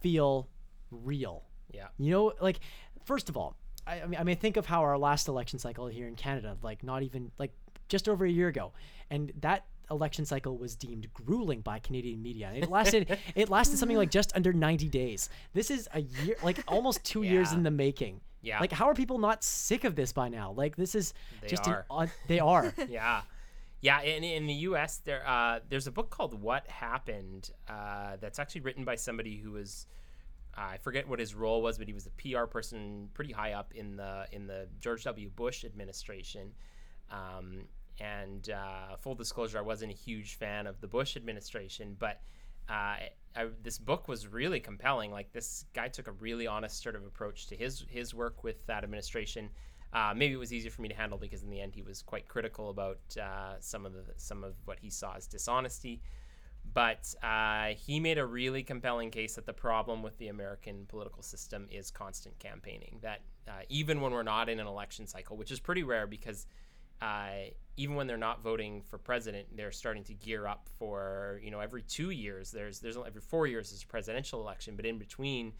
feel 0.00 0.48
real. 0.90 1.44
yeah, 1.72 1.88
You 1.98 2.10
know, 2.10 2.32
like 2.40 2.60
first 3.04 3.28
of 3.28 3.36
all, 3.36 3.56
I, 3.86 4.02
I 4.02 4.06
mean 4.06 4.20
I 4.20 4.24
mean 4.24 4.36
think 4.36 4.56
of 4.56 4.66
how 4.66 4.80
our 4.82 4.98
last 4.98 5.28
election 5.28 5.58
cycle 5.58 5.86
here 5.86 6.06
in 6.08 6.14
Canada, 6.16 6.56
like 6.62 6.82
not 6.82 7.02
even 7.02 7.30
like 7.38 7.52
just 7.88 8.08
over 8.08 8.24
a 8.24 8.30
year 8.30 8.48
ago, 8.48 8.72
and 9.10 9.32
that 9.40 9.64
election 9.90 10.24
cycle 10.24 10.56
was 10.56 10.76
deemed 10.76 11.12
grueling 11.12 11.60
by 11.60 11.78
Canadian 11.78 12.22
media. 12.22 12.50
It 12.54 12.70
lasted 12.70 13.18
it 13.34 13.48
lasted 13.48 13.78
something 13.78 13.96
like 13.96 14.10
just 14.10 14.34
under 14.36 14.52
90 14.52 14.88
days. 14.88 15.28
This 15.52 15.70
is 15.70 15.88
a 15.94 16.00
year 16.00 16.36
like 16.42 16.62
almost 16.68 17.04
2 17.04 17.22
years 17.32 17.52
in 17.52 17.62
the 17.62 17.70
making. 17.70 18.20
Yeah. 18.42 18.60
Like 18.60 18.72
how 18.72 18.88
are 18.88 18.94
people 18.94 19.18
not 19.18 19.42
sick 19.44 19.84
of 19.84 19.96
this 19.96 20.12
by 20.12 20.28
now? 20.28 20.52
Like 20.52 20.76
this 20.76 20.94
is 20.94 21.12
They 21.42 21.48
just 21.48 21.66
are. 21.66 21.78
an 21.80 21.84
odd, 21.90 22.10
they 22.28 22.38
are. 22.40 22.72
yeah 22.88 23.22
yeah 23.80 24.00
in, 24.02 24.24
in 24.24 24.46
the 24.46 24.54
us 24.54 24.98
there 25.04 25.26
uh, 25.26 25.60
there's 25.68 25.86
a 25.86 25.92
book 25.92 26.10
called 26.10 26.40
what 26.40 26.66
happened 26.68 27.50
uh, 27.68 28.16
that's 28.20 28.38
actually 28.38 28.60
written 28.60 28.84
by 28.84 28.94
somebody 28.94 29.36
who 29.36 29.52
was 29.52 29.86
i 30.54 30.76
forget 30.78 31.08
what 31.08 31.18
his 31.18 31.34
role 31.34 31.62
was 31.62 31.78
but 31.78 31.86
he 31.86 31.94
was 31.94 32.06
a 32.06 32.10
pr 32.10 32.44
person 32.46 33.08
pretty 33.14 33.32
high 33.32 33.52
up 33.52 33.72
in 33.74 33.96
the 33.96 34.26
in 34.32 34.46
the 34.46 34.66
george 34.80 35.04
w 35.04 35.30
bush 35.30 35.64
administration 35.64 36.50
um, 37.10 37.64
and 38.00 38.50
uh, 38.50 38.96
full 38.96 39.14
disclosure 39.14 39.58
i 39.58 39.62
wasn't 39.62 39.90
a 39.90 39.94
huge 39.96 40.36
fan 40.36 40.66
of 40.66 40.80
the 40.80 40.88
bush 40.88 41.16
administration 41.16 41.96
but 41.98 42.20
uh, 42.68 42.96
I, 43.36 43.48
this 43.62 43.78
book 43.78 44.08
was 44.08 44.28
really 44.28 44.60
compelling. 44.60 45.10
Like 45.10 45.32
this 45.32 45.64
guy 45.74 45.88
took 45.88 46.06
a 46.06 46.12
really 46.12 46.46
honest 46.46 46.82
sort 46.82 46.94
of 46.94 47.04
approach 47.04 47.46
to 47.48 47.56
his 47.56 47.84
his 47.88 48.14
work 48.14 48.44
with 48.44 48.64
that 48.66 48.84
administration. 48.84 49.50
Uh, 49.92 50.12
maybe 50.14 50.34
it 50.34 50.38
was 50.38 50.52
easier 50.52 50.70
for 50.70 50.82
me 50.82 50.88
to 50.88 50.94
handle 50.94 51.18
because 51.18 51.42
in 51.42 51.50
the 51.50 51.60
end 51.60 51.74
he 51.74 51.82
was 51.82 52.02
quite 52.02 52.28
critical 52.28 52.70
about 52.70 53.00
uh, 53.20 53.54
some 53.60 53.84
of 53.84 53.92
the 53.92 54.04
some 54.16 54.44
of 54.44 54.54
what 54.64 54.78
he 54.80 54.90
saw 54.90 55.14
as 55.16 55.26
dishonesty. 55.26 56.00
But 56.72 57.12
uh, 57.22 57.68
he 57.76 57.98
made 57.98 58.18
a 58.18 58.26
really 58.26 58.62
compelling 58.62 59.10
case 59.10 59.34
that 59.34 59.46
the 59.46 59.52
problem 59.52 60.02
with 60.02 60.16
the 60.18 60.28
American 60.28 60.86
political 60.86 61.22
system 61.22 61.66
is 61.70 61.90
constant 61.90 62.38
campaigning. 62.38 62.98
That 63.02 63.22
uh, 63.48 63.62
even 63.68 64.00
when 64.00 64.12
we're 64.12 64.22
not 64.22 64.48
in 64.48 64.60
an 64.60 64.66
election 64.66 65.06
cycle, 65.06 65.36
which 65.36 65.50
is 65.50 65.58
pretty 65.58 65.82
rare 65.82 66.06
because 66.06 66.46
uh, 67.02 67.48
even 67.76 67.96
when 67.96 68.06
they're 68.06 68.16
not 68.18 68.42
voting 68.42 68.82
for 68.82 68.98
president, 68.98 69.48
they're 69.56 69.72
starting 69.72 70.04
to 70.04 70.14
gear 70.14 70.46
up 70.46 70.68
for 70.78 71.40
you 71.42 71.50
know 71.50 71.60
every 71.60 71.82
two 71.82 72.10
years. 72.10 72.50
There's 72.50 72.78
there's 72.78 72.96
every 72.96 73.22
four 73.22 73.46
years 73.46 73.72
is 73.72 73.82
a 73.82 73.86
presidential 73.86 74.40
election, 74.40 74.76
but 74.76 74.84
in 74.84 74.98
between 74.98 75.54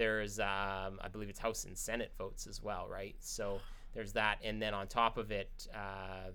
there's 0.00 0.40
um, 0.40 0.98
I 1.02 1.08
believe 1.12 1.28
it's 1.28 1.38
House 1.38 1.64
and 1.64 1.76
Senate 1.76 2.10
votes 2.16 2.46
as 2.46 2.62
well, 2.62 2.88
right? 2.88 3.14
So 3.20 3.60
there's 3.92 4.14
that, 4.14 4.38
and 4.42 4.60
then 4.60 4.72
on 4.72 4.86
top 4.86 5.18
of 5.18 5.30
it, 5.30 5.68
uh, 5.74 6.30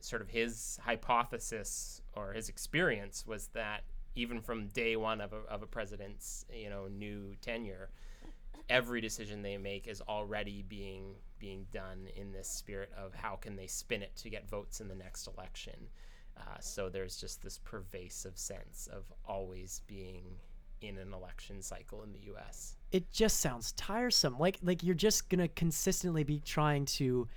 sort 0.00 0.22
of 0.22 0.28
his 0.28 0.80
hypothesis 0.84 2.02
or 2.16 2.32
his 2.32 2.48
experience 2.48 3.24
was 3.24 3.46
that 3.54 3.84
even 4.16 4.40
from 4.40 4.66
day 4.68 4.96
one 4.96 5.20
of 5.20 5.32
a, 5.32 5.36
of 5.48 5.62
a 5.62 5.66
president's 5.66 6.46
you 6.52 6.68
know 6.68 6.88
new 6.88 7.36
tenure, 7.40 7.90
every 8.68 9.00
decision 9.00 9.40
they 9.40 9.56
make 9.56 9.86
is 9.86 10.00
already 10.08 10.64
being 10.68 11.14
being 11.38 11.64
done 11.72 12.08
in 12.16 12.32
this 12.32 12.48
spirit 12.48 12.90
of 12.98 13.14
how 13.14 13.36
can 13.36 13.54
they 13.54 13.68
spin 13.68 14.02
it 14.02 14.16
to 14.16 14.28
get 14.28 14.50
votes 14.50 14.80
in 14.80 14.88
the 14.88 14.96
next 14.96 15.28
election. 15.28 15.78
Uh, 16.36 16.58
so 16.58 16.88
there's 16.88 17.16
just 17.16 17.40
this 17.40 17.58
pervasive 17.58 18.36
sense 18.36 18.88
of 18.92 19.04
always 19.24 19.82
being 19.86 20.24
in 20.80 20.98
an 20.98 21.12
election 21.12 21.62
cycle 21.62 22.02
in 22.02 22.12
the 22.12 22.18
U.S. 22.26 22.76
it 22.92 23.10
just 23.12 23.40
sounds 23.40 23.72
tiresome. 23.72 24.38
Like 24.38 24.58
like 24.62 24.82
you're 24.82 24.94
just 24.94 25.28
gonna 25.28 25.48
consistently 25.48 26.24
be 26.24 26.40
trying 26.40 26.84
to. 26.86 27.28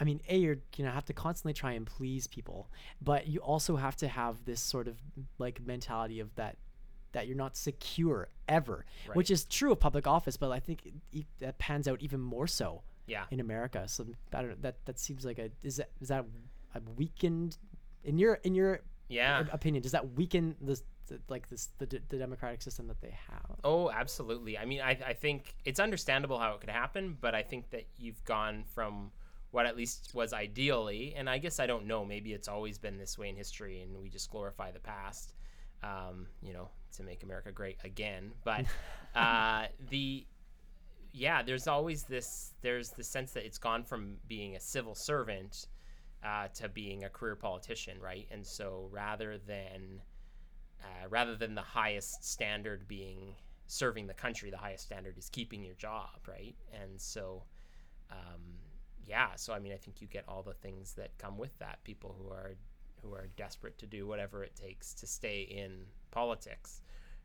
I 0.00 0.04
mean, 0.04 0.20
a 0.28 0.36
you're 0.36 0.58
gonna 0.76 0.90
have 0.90 1.04
to 1.06 1.12
constantly 1.12 1.52
try 1.52 1.72
and 1.72 1.86
please 1.86 2.26
people, 2.26 2.68
but 3.00 3.28
you 3.28 3.38
also 3.40 3.76
have 3.76 3.94
to 3.96 4.08
have 4.08 4.44
this 4.44 4.60
sort 4.60 4.88
of 4.88 4.96
like 5.38 5.64
mentality 5.64 6.18
of 6.20 6.34
that 6.34 6.56
that 7.12 7.26
you're 7.28 7.36
not 7.36 7.56
secure 7.56 8.28
ever, 8.48 8.84
which 9.12 9.30
is 9.30 9.44
true 9.44 9.70
of 9.72 9.78
public 9.78 10.06
office, 10.06 10.36
but 10.38 10.50
I 10.50 10.58
think 10.60 10.86
it, 10.86 10.94
it, 11.12 11.26
that 11.40 11.58
pans 11.58 11.86
out 11.86 12.00
even 12.00 12.20
more 12.20 12.46
so 12.46 12.80
Yeah. 13.06 13.24
in 13.30 13.38
America. 13.38 13.86
So 13.86 14.06
I 14.32 14.42
don't, 14.42 14.62
that 14.62 14.76
that 14.86 14.98
seems 14.98 15.24
like 15.24 15.38
a 15.38 15.50
is 15.62 15.76
that 15.76 15.90
is 16.00 16.08
that 16.08 16.24
a 16.74 16.80
weakened 16.96 17.58
in 18.02 18.18
your 18.18 18.34
in 18.42 18.54
your 18.54 18.80
Yeah. 19.08 19.44
opinion? 19.52 19.82
Does 19.82 19.92
that 19.92 20.14
weaken 20.14 20.56
this 20.60 20.82
the, 21.12 21.20
like 21.28 21.48
this 21.48 21.68
the, 21.78 21.86
the 21.86 22.16
democratic 22.16 22.62
system 22.62 22.88
that 22.88 23.00
they 23.00 23.14
have? 23.28 23.56
Oh, 23.64 23.90
absolutely. 23.90 24.56
I 24.56 24.64
mean, 24.64 24.80
I, 24.80 24.98
I 25.06 25.12
think 25.12 25.54
it's 25.64 25.80
understandable 25.80 26.38
how 26.38 26.54
it 26.54 26.60
could 26.60 26.70
happen, 26.70 27.16
but 27.20 27.34
I 27.34 27.42
think 27.42 27.70
that 27.70 27.86
you've 27.98 28.24
gone 28.24 28.64
from 28.74 29.12
what 29.50 29.66
at 29.66 29.76
least 29.76 30.12
was 30.14 30.32
ideally, 30.32 31.14
and 31.16 31.28
I 31.28 31.38
guess 31.38 31.60
I 31.60 31.66
don't 31.66 31.86
know, 31.86 32.04
maybe 32.04 32.32
it's 32.32 32.48
always 32.48 32.78
been 32.78 32.96
this 32.96 33.18
way 33.18 33.28
in 33.28 33.36
history 33.36 33.82
and 33.82 34.00
we 34.00 34.08
just 34.08 34.30
glorify 34.30 34.70
the 34.70 34.80
past, 34.80 35.34
um, 35.82 36.26
you 36.42 36.54
know, 36.54 36.70
to 36.96 37.02
make 37.02 37.22
America 37.22 37.52
great 37.52 37.76
again. 37.84 38.32
But 38.44 38.64
uh, 39.14 39.66
the, 39.90 40.26
yeah, 41.12 41.42
there's 41.42 41.66
always 41.66 42.04
this, 42.04 42.54
there's 42.62 42.90
the 42.90 43.04
sense 43.04 43.32
that 43.32 43.44
it's 43.44 43.58
gone 43.58 43.84
from 43.84 44.16
being 44.26 44.56
a 44.56 44.60
civil 44.60 44.94
servant 44.94 45.66
uh, 46.24 46.48
to 46.54 46.70
being 46.70 47.04
a 47.04 47.10
career 47.10 47.36
politician, 47.36 48.00
right? 48.00 48.26
And 48.30 48.46
so 48.46 48.88
rather 48.90 49.36
than, 49.36 50.00
uh, 50.82 51.08
rather 51.08 51.36
than 51.36 51.54
the 51.54 51.62
highest 51.62 52.24
standard 52.24 52.88
being 52.88 53.34
serving 53.66 54.06
the 54.06 54.14
country, 54.14 54.50
the 54.50 54.56
highest 54.56 54.84
standard 54.84 55.16
is 55.16 55.28
keeping 55.30 55.64
your 55.64 55.74
job, 55.74 56.10
right? 56.28 56.54
And 56.72 57.00
so, 57.00 57.42
um, 58.10 58.58
yeah. 59.06 59.28
So 59.36 59.52
I 59.52 59.58
mean, 59.58 59.72
I 59.72 59.76
think 59.76 60.00
you 60.00 60.08
get 60.08 60.24
all 60.28 60.42
the 60.42 60.54
things 60.54 60.92
that 60.94 61.16
come 61.18 61.38
with 61.38 61.56
that. 61.58 61.82
People 61.84 62.14
who 62.18 62.30
are 62.30 62.54
who 63.02 63.14
are 63.14 63.28
desperate 63.36 63.78
to 63.78 63.86
do 63.86 64.06
whatever 64.06 64.44
it 64.44 64.54
takes 64.54 64.94
to 64.94 65.06
stay 65.06 65.42
in 65.42 65.86
politics, 66.10 66.82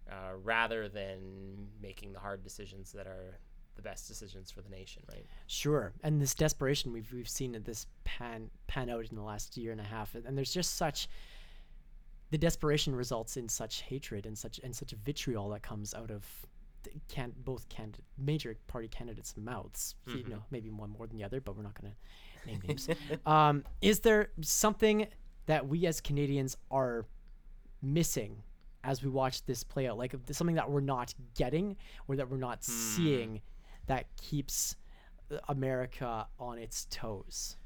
uh, 0.09 0.35
rather 0.43 0.89
than 0.89 1.67
making 1.81 2.13
the 2.13 2.19
hard 2.19 2.43
decisions 2.43 2.91
that 2.93 3.05
are 3.07 3.39
the 3.75 3.81
best 3.81 4.07
decisions 4.07 4.49
for 4.49 4.61
the 4.61 4.69
nation, 4.69 5.03
right? 5.07 5.25
Sure, 5.45 5.93
and 6.03 6.21
this 6.21 6.33
desperation 6.33 6.91
we've 6.91 7.11
we've 7.13 7.29
seen 7.29 7.61
this 7.63 7.87
pan 8.05 8.49
pan 8.67 8.89
out 8.89 9.05
in 9.09 9.15
the 9.15 9.21
last 9.21 9.57
year 9.57 9.71
and 9.71 9.81
a 9.81 9.83
half, 9.85 10.15
and, 10.15 10.25
and 10.25 10.37
there's 10.37 10.53
just 10.53 10.75
such 10.75 11.07
the 12.29 12.37
desperation 12.37 12.95
results 12.95 13.37
in 13.37 13.47
such 13.47 13.81
hatred 13.81 14.25
and 14.25 14.37
such 14.37 14.59
and 14.63 14.75
such 14.75 14.91
vitriol 14.91 15.49
that 15.49 15.61
comes 15.61 15.93
out 15.93 16.11
of 16.11 16.25
the 16.83 16.91
can 17.07 17.33
both 17.37 17.67
candidate 17.69 18.03
major 18.17 18.55
party 18.67 18.87
candidates' 18.87 19.35
mouths. 19.37 19.95
You 20.05 20.29
know, 20.29 20.43
maybe 20.51 20.69
one 20.69 20.89
more 20.89 21.07
than 21.07 21.17
the 21.17 21.23
other, 21.23 21.41
but 21.41 21.55
we're 21.55 21.63
not 21.63 21.79
going 21.81 21.91
to 21.91 21.97
name 22.47 22.61
names. 22.67 22.89
um, 23.25 23.63
is 23.81 23.99
there 23.99 24.29
something 24.41 25.07
that 25.45 25.67
we 25.67 25.85
as 25.85 26.01
Canadians 26.01 26.57
are 26.71 27.05
missing 27.81 28.41
as 28.83 29.03
we 29.03 29.09
watch 29.09 29.45
this 29.45 29.63
play 29.63 29.87
out? 29.87 29.97
Like 29.97 30.13
something 30.31 30.55
that 30.55 30.69
we're 30.69 30.81
not 30.81 31.13
getting 31.35 31.77
or 32.07 32.15
that 32.15 32.29
we're 32.29 32.37
not 32.37 32.63
seeing 32.63 33.41
that 33.87 34.05
keeps 34.21 34.75
uh, 35.31 35.37
America 35.49 36.27
on 36.39 36.57
its 36.57 36.87
toes? 36.89 37.57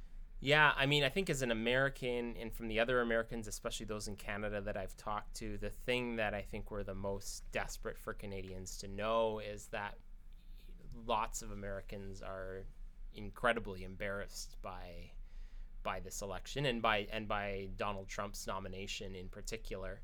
Yeah, 0.44 0.72
I 0.76 0.88
mean, 0.88 1.04
I 1.04 1.10
think 1.10 1.30
as 1.30 1.44
an 1.44 1.52
American 1.52 2.36
and 2.40 2.52
from 2.52 2.68
the 2.68 2.80
other 2.80 3.00
Americans, 3.02 3.48
especially 3.48 3.86
those 3.86 4.08
in 4.08 4.16
Canada 4.16 4.60
that 4.62 4.76
I've 4.76 4.98
talked 4.98 5.36
to, 5.36 5.60
the 5.60 5.70
thing 5.70 6.16
that 6.16 6.34
I 6.34 6.42
think 6.42 6.72
we're 6.72 6.84
the 6.84 6.96
most 6.96 7.44
desperate 7.52 7.98
for 8.00 8.14
Canadians 8.14 8.78
to 8.80 8.88
know 8.88 9.40
is 9.40 9.68
that 9.68 10.00
lots 11.06 11.44
of 11.44 11.52
Americans 11.52 12.24
are 12.24 12.64
incredibly 13.14 13.84
embarrassed 13.84 14.56
by 14.62 15.12
by 15.84 16.00
this 16.00 16.22
election 16.22 16.66
and 16.66 16.82
by 16.82 17.08
and 17.12 17.28
by 17.28 17.70
Donald 17.78 18.08
Trump's 18.08 18.48
nomination 18.48 19.14
in 19.14 19.30
particular. 19.30 20.02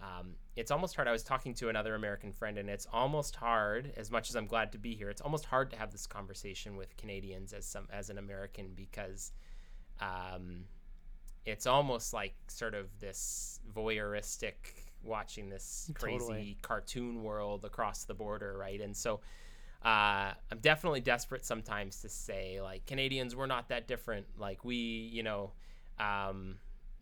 Um, 0.00 0.34
it's 0.56 0.70
almost 0.72 0.96
hard. 0.96 1.06
I 1.06 1.12
was 1.12 1.24
talking 1.24 1.54
to 1.54 1.68
another 1.68 1.94
American 1.94 2.32
friend, 2.32 2.58
and 2.58 2.68
it's 2.68 2.86
almost 2.92 3.36
hard. 3.36 3.92
As 3.96 4.10
much 4.10 4.28
as 4.28 4.36
I'm 4.36 4.46
glad 4.46 4.72
to 4.72 4.78
be 4.78 4.94
here, 4.94 5.10
it's 5.10 5.20
almost 5.20 5.44
hard 5.44 5.70
to 5.70 5.76
have 5.76 5.92
this 5.92 6.06
conversation 6.06 6.76
with 6.76 6.96
Canadians 6.96 7.52
as 7.52 7.64
some 7.64 7.86
as 7.92 8.10
an 8.10 8.18
American 8.18 8.72
because 8.74 9.32
um, 10.00 10.64
it's 11.44 11.66
almost 11.66 12.12
like 12.12 12.34
sort 12.48 12.74
of 12.74 12.86
this 13.00 13.60
voyeuristic 13.74 14.54
watching 15.02 15.48
this 15.48 15.90
crazy 15.94 16.18
Totally. 16.18 16.58
cartoon 16.62 17.22
world 17.22 17.64
across 17.64 18.04
the 18.04 18.14
border, 18.14 18.56
right? 18.58 18.80
And 18.80 18.96
so 18.96 19.20
uh, 19.84 20.32
I'm 20.50 20.58
definitely 20.60 21.00
desperate 21.00 21.44
sometimes 21.44 22.00
to 22.02 22.08
say 22.08 22.60
like 22.60 22.84
Canadians, 22.86 23.36
we're 23.36 23.46
not 23.46 23.68
that 23.68 23.86
different. 23.86 24.26
Like 24.36 24.64
we, 24.64 24.76
you 24.76 25.22
know, 25.22 25.52
um, 25.98 26.56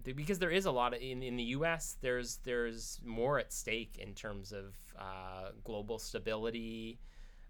th- 0.04 0.16
because 0.16 0.38
there 0.38 0.50
is 0.50 0.66
a 0.66 0.70
lot 0.70 0.94
of 0.94 1.00
in, 1.00 1.22
in 1.22 1.36
the 1.36 1.42
U.S. 1.44 1.96
There's 2.00 2.36
there's 2.44 3.00
more 3.04 3.38
at 3.38 3.52
stake 3.52 3.98
in 3.98 4.14
terms 4.14 4.52
of 4.52 4.74
uh, 4.98 5.50
global 5.64 5.98
stability. 5.98 6.98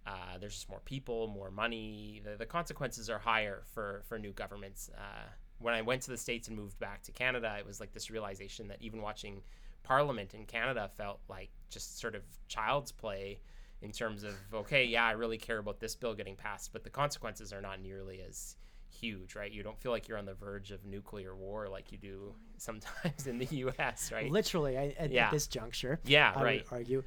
Uh, 0.06 0.38
there's 0.40 0.54
just 0.54 0.70
more 0.70 0.80
people, 0.84 1.26
more 1.26 1.50
money. 1.50 2.22
The, 2.24 2.36
the 2.36 2.46
consequences 2.46 3.10
are 3.10 3.18
higher 3.18 3.62
for 3.74 4.02
for 4.08 4.18
new 4.18 4.32
governments. 4.32 4.90
Uh, 4.96 5.28
when 5.58 5.74
I 5.74 5.82
went 5.82 6.02
to 6.02 6.10
the 6.10 6.16
states 6.16 6.48
and 6.48 6.56
moved 6.56 6.78
back 6.78 7.02
to 7.04 7.12
Canada, 7.12 7.56
it 7.58 7.66
was 7.66 7.80
like 7.80 7.92
this 7.92 8.10
realization 8.10 8.68
that 8.68 8.78
even 8.80 9.02
watching 9.02 9.42
Parliament 9.82 10.34
in 10.34 10.44
Canada 10.44 10.90
felt 10.96 11.20
like 11.28 11.50
just 11.70 11.98
sort 11.98 12.14
of 12.14 12.22
child's 12.48 12.92
play 12.92 13.40
in 13.82 13.90
terms 13.90 14.22
of 14.22 14.34
okay, 14.52 14.84
yeah, 14.84 15.04
I 15.04 15.12
really 15.12 15.38
care 15.38 15.58
about 15.58 15.80
this 15.80 15.94
bill 15.94 16.14
getting 16.14 16.36
passed, 16.36 16.72
but 16.72 16.84
the 16.84 16.90
consequences 16.90 17.52
are 17.52 17.60
not 17.60 17.80
nearly 17.80 18.20
as 18.26 18.56
huge, 19.00 19.34
right? 19.34 19.50
You 19.52 19.62
don't 19.62 19.78
feel 19.78 19.92
like 19.92 20.08
you're 20.08 20.18
on 20.18 20.24
the 20.26 20.34
verge 20.34 20.70
of 20.70 20.84
nuclear 20.84 21.34
war 21.34 21.68
like 21.68 21.92
you 21.92 21.98
do 21.98 22.34
sometimes 22.56 23.26
in 23.26 23.38
the 23.38 23.44
U.S., 23.66 24.10
right? 24.12 24.30
Literally, 24.30 24.76
I, 24.78 24.94
at, 24.98 25.10
Yeah. 25.10 25.26
at 25.26 25.32
this 25.32 25.46
juncture, 25.46 26.00
Yeah, 26.04 26.32
I 26.34 26.42
right. 26.42 26.64
would 26.70 26.76
argue. 26.78 27.02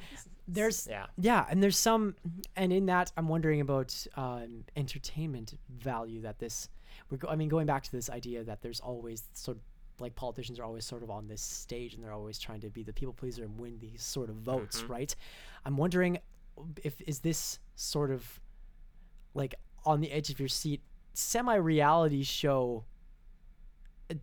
There's 0.47 0.87
Yeah. 0.87 1.07
yeah, 1.17 1.45
and 1.49 1.61
there's 1.61 1.77
some, 1.77 2.15
and 2.55 2.71
in 2.73 2.85
that, 2.87 3.11
I'm 3.17 3.27
wondering 3.27 3.61
about 3.61 3.95
um, 4.15 4.63
entertainment 4.75 5.55
value 5.69 6.21
that 6.21 6.39
this. 6.39 6.69
We're 7.09 7.17
go- 7.17 7.27
I 7.29 7.35
mean, 7.35 7.49
going 7.49 7.67
back 7.67 7.83
to 7.83 7.91
this 7.91 8.09
idea 8.09 8.43
that 8.43 8.61
there's 8.61 8.79
always 8.79 9.23
sort 9.33 9.57
of 9.57 9.63
like 10.01 10.15
politicians 10.15 10.59
are 10.59 10.63
always 10.63 10.85
sort 10.85 11.03
of 11.03 11.09
on 11.11 11.27
this 11.27 11.41
stage 11.41 11.93
and 11.93 12.01
they're 12.03 12.13
always 12.13 12.39
trying 12.39 12.61
to 12.61 12.69
be 12.69 12.83
the 12.83 12.93
people 12.93 13.13
pleaser 13.13 13.43
and 13.43 13.59
win 13.59 13.77
these 13.79 14.01
sort 14.01 14.29
of 14.29 14.35
votes, 14.37 14.81
Mm-hmm. 14.81 14.91
right? 14.93 15.15
I'm 15.65 15.75
wondering 15.77 16.19
if 16.83 16.99
is 17.01 17.19
this 17.19 17.59
sort 17.75 18.09
of 18.11 18.39
like 19.33 19.55
on 19.85 20.01
the 20.01 20.11
edge 20.11 20.29
of 20.29 20.39
your 20.39 20.49
seat 20.49 20.81
semi 21.19 21.55
reality 21.55 22.23
show. 22.23 22.83
uh, 24.09 24.15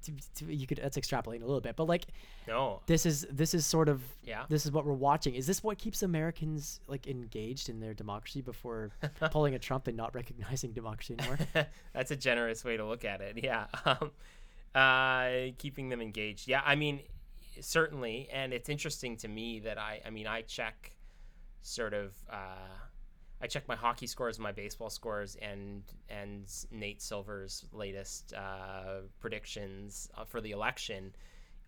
You 0.46 0.66
could 0.66 0.78
that's 0.78 0.96
extrapolating 0.96 1.42
a 1.42 1.46
little 1.46 1.60
bit, 1.60 1.76
but 1.76 1.84
like 1.84 2.06
No. 2.48 2.80
this 2.86 3.06
is 3.06 3.26
this 3.30 3.54
is 3.54 3.64
sort 3.66 3.88
of 3.88 4.02
Yeah. 4.24 4.46
this 4.48 4.64
is 4.66 4.72
what 4.72 4.84
we're 4.84 4.92
watching. 4.94 5.34
Is 5.34 5.46
this 5.46 5.62
what 5.62 5.78
keeps 5.78 6.02
Americans 6.02 6.80
like 6.88 7.06
engaged 7.06 7.68
in 7.68 7.80
their 7.80 7.94
democracy 7.94 8.40
before 8.42 8.90
pulling 9.30 9.54
a 9.54 9.58
Trump 9.58 9.86
and 9.86 9.96
not 9.96 10.14
recognizing 10.14 10.72
democracy 10.72 11.14
anymore? 11.18 11.38
That's 11.92 12.10
a 12.10 12.16
generous 12.16 12.64
way 12.64 12.76
to 12.76 12.84
look 12.84 13.04
at 13.04 13.20
it. 13.20 13.42
Yeah. 13.42 13.66
Um, 13.84 14.10
uh, 14.74 15.52
keeping 15.56 15.88
them 15.88 16.02
engaged. 16.02 16.48
Yeah. 16.48 16.60
I 16.64 16.74
mean, 16.74 17.00
certainly. 17.62 18.28
And 18.30 18.52
it's 18.52 18.68
interesting 18.68 19.16
to 19.18 19.28
me 19.28 19.60
that 19.60 19.78
I, 19.78 20.02
I 20.04 20.10
mean, 20.10 20.26
I 20.26 20.42
check 20.42 20.92
sort 21.62 21.94
of, 21.94 22.12
uh, 22.30 22.36
I 23.40 23.46
check 23.46 23.68
my 23.68 23.76
hockey 23.76 24.06
scores, 24.06 24.38
my 24.38 24.52
baseball 24.52 24.90
scores, 24.90 25.36
and 25.42 25.82
and 26.08 26.46
Nate 26.70 27.02
Silver's 27.02 27.64
latest 27.72 28.32
uh, 28.32 29.00
predictions 29.20 30.08
uh, 30.16 30.24
for 30.24 30.40
the 30.40 30.52
election, 30.52 31.14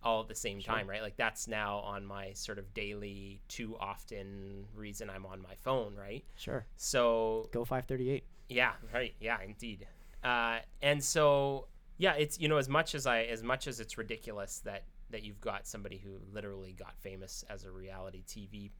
all 0.03 0.21
at 0.21 0.27
the 0.27 0.35
same 0.35 0.61
time, 0.61 0.89
right? 0.89 1.01
Like 1.01 1.15
that's 1.15 1.47
now 1.47 1.77
on 1.79 2.05
my 2.05 2.33
sort 2.33 2.57
of 2.57 2.73
daily, 2.73 3.41
too 3.47 3.77
often 3.79 4.65
reason 4.75 5.09
I'm 5.09 5.25
on 5.25 5.41
my 5.41 5.55
phone, 5.63 5.95
right? 5.95 6.23
sure. 6.37 6.65
So 6.75 7.49
Go 7.51 7.65
538. 7.65 8.23
yeah, 8.49 8.71
right. 8.93 9.13
Yeah, 9.19 9.37
indeed. 9.45 9.85
Uh, 10.23 10.59
and 10.81 11.03
so, 11.03 11.67
yeah, 11.97 12.13
it's 12.13 12.39
you 12.39 12.47
know 12.47 12.57
as 12.57 12.67
much 12.67 12.95
as 12.95 13.05
I 13.05 13.23
as 13.23 13.43
much 13.43 13.67
as 13.67 13.79
it's 13.79 13.97
ridiculous 13.97 14.59
that 14.65 14.83
that 15.11 15.23
you've 15.23 15.41
got 15.41 15.67
somebody 15.67 15.97
who 15.97 16.11
literally 16.33 16.73
got 16.73 16.97
famous 16.99 17.43
as 17.49 17.63
a 17.63 17.71
reality 17.71 18.23
TV 18.27 18.71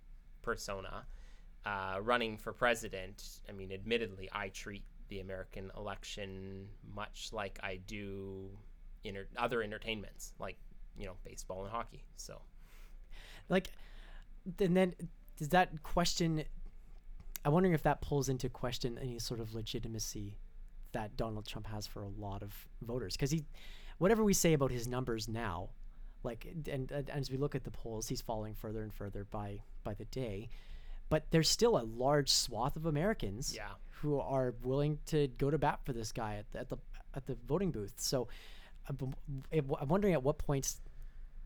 persona 0.41 1.05
uh, 1.66 2.00
running 2.01 2.38
for 2.38 2.54
president. 2.54 3.24
I 3.48 3.51
mean, 3.51 3.72
admittedly, 3.72 4.30
I 4.32 4.50
treat 4.50 4.84
the 5.10 5.20
American 5.20 5.72
election 5.75 6.68
much 6.96 7.30
like 7.32 7.60
I 7.63 7.80
do 7.88 8.50
inter- 9.04 9.28
other 9.38 9.63
entertainments 9.63 10.34
like 10.39 10.58
you 10.98 11.06
know 11.06 11.13
baseball 11.24 11.63
and 11.63 11.72
hockey. 11.72 12.04
So 12.16 12.42
like 13.50 13.70
and 14.60 14.75
then 14.78 14.94
does 15.38 15.50
that 15.50 15.84
question 15.84 16.44
i'm 17.44 17.51
wondering 17.51 17.74
if 17.74 17.84
that 17.84 18.01
pulls 18.01 18.30
into 18.30 18.48
question 18.50 18.98
any 19.01 19.20
sort 19.20 19.39
of 19.39 19.54
legitimacy 19.54 20.38
that 20.92 21.16
donald 21.18 21.46
trump 21.46 21.68
has 21.68 21.86
for 21.86 22.04
a 22.04 22.10
lot 22.20 22.42
of 22.42 22.54
voters 22.82 23.16
because 23.16 23.32
he 23.32 23.44
whatever 23.98 24.24
we 24.24 24.34
say 24.34 24.54
about 24.54 24.72
his 24.72 24.88
numbers 24.88 25.28
now 25.28 25.70
like 26.24 26.48
and, 26.72 26.92
and 26.92 27.10
as 27.10 27.30
we 27.30 27.38
look 27.38 27.56
at 27.56 27.63
the 27.63 27.72
polls 27.72 28.08
he's 28.08 28.22
falling 28.22 28.54
further 28.54 28.82
and 28.82 28.94
further 28.94 29.25
by 29.25 29.60
by 29.84 29.94
the 29.94 30.06
day 30.06 30.50
but 31.10 31.25
there's 31.32 31.50
still 31.50 31.78
a 31.78 31.84
large 31.84 32.30
swath 32.32 32.75
of 32.75 32.86
americans 32.86 33.54
Yeah. 33.56 33.70
who 34.01 34.20
are 34.20 34.54
willing 34.63 35.00
to 35.08 35.28
go 35.38 35.50
to 35.51 35.58
bat 35.58 35.80
for 35.86 35.94
this 35.94 36.12
guy 36.12 36.36
at 36.36 36.51
the 36.51 36.60
at 36.60 36.70
the, 36.70 36.78
at 37.16 37.25
the 37.28 37.36
voting 37.48 37.72
booth 37.72 37.94
so 37.98 38.28
I'm 38.88 39.13
I'm 39.80 39.88
wondering 39.88 40.13
at 40.13 40.24
what 40.24 40.38
points 40.39 40.82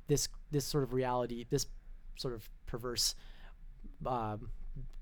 this 0.08 0.30
this 0.52 0.66
sort 0.66 0.84
of 0.84 0.94
reality, 0.94 1.46
this 1.50 1.66
sort 2.16 2.34
of 2.34 2.50
perverse 2.68 3.16
um, 4.06 4.50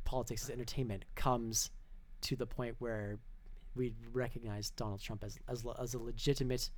politics 0.06 0.44
as 0.46 0.50
entertainment 0.50 1.06
comes 1.16 1.70
to 2.22 2.36
the 2.36 2.46
point 2.48 2.76
where 2.80 3.20
we 3.76 3.94
recognize 4.12 4.70
Donald 4.72 5.02
Trump 5.02 5.24
as 5.24 5.38
as, 5.48 5.64
as 5.80 5.94
a 5.94 6.00
legitimate 6.00 6.70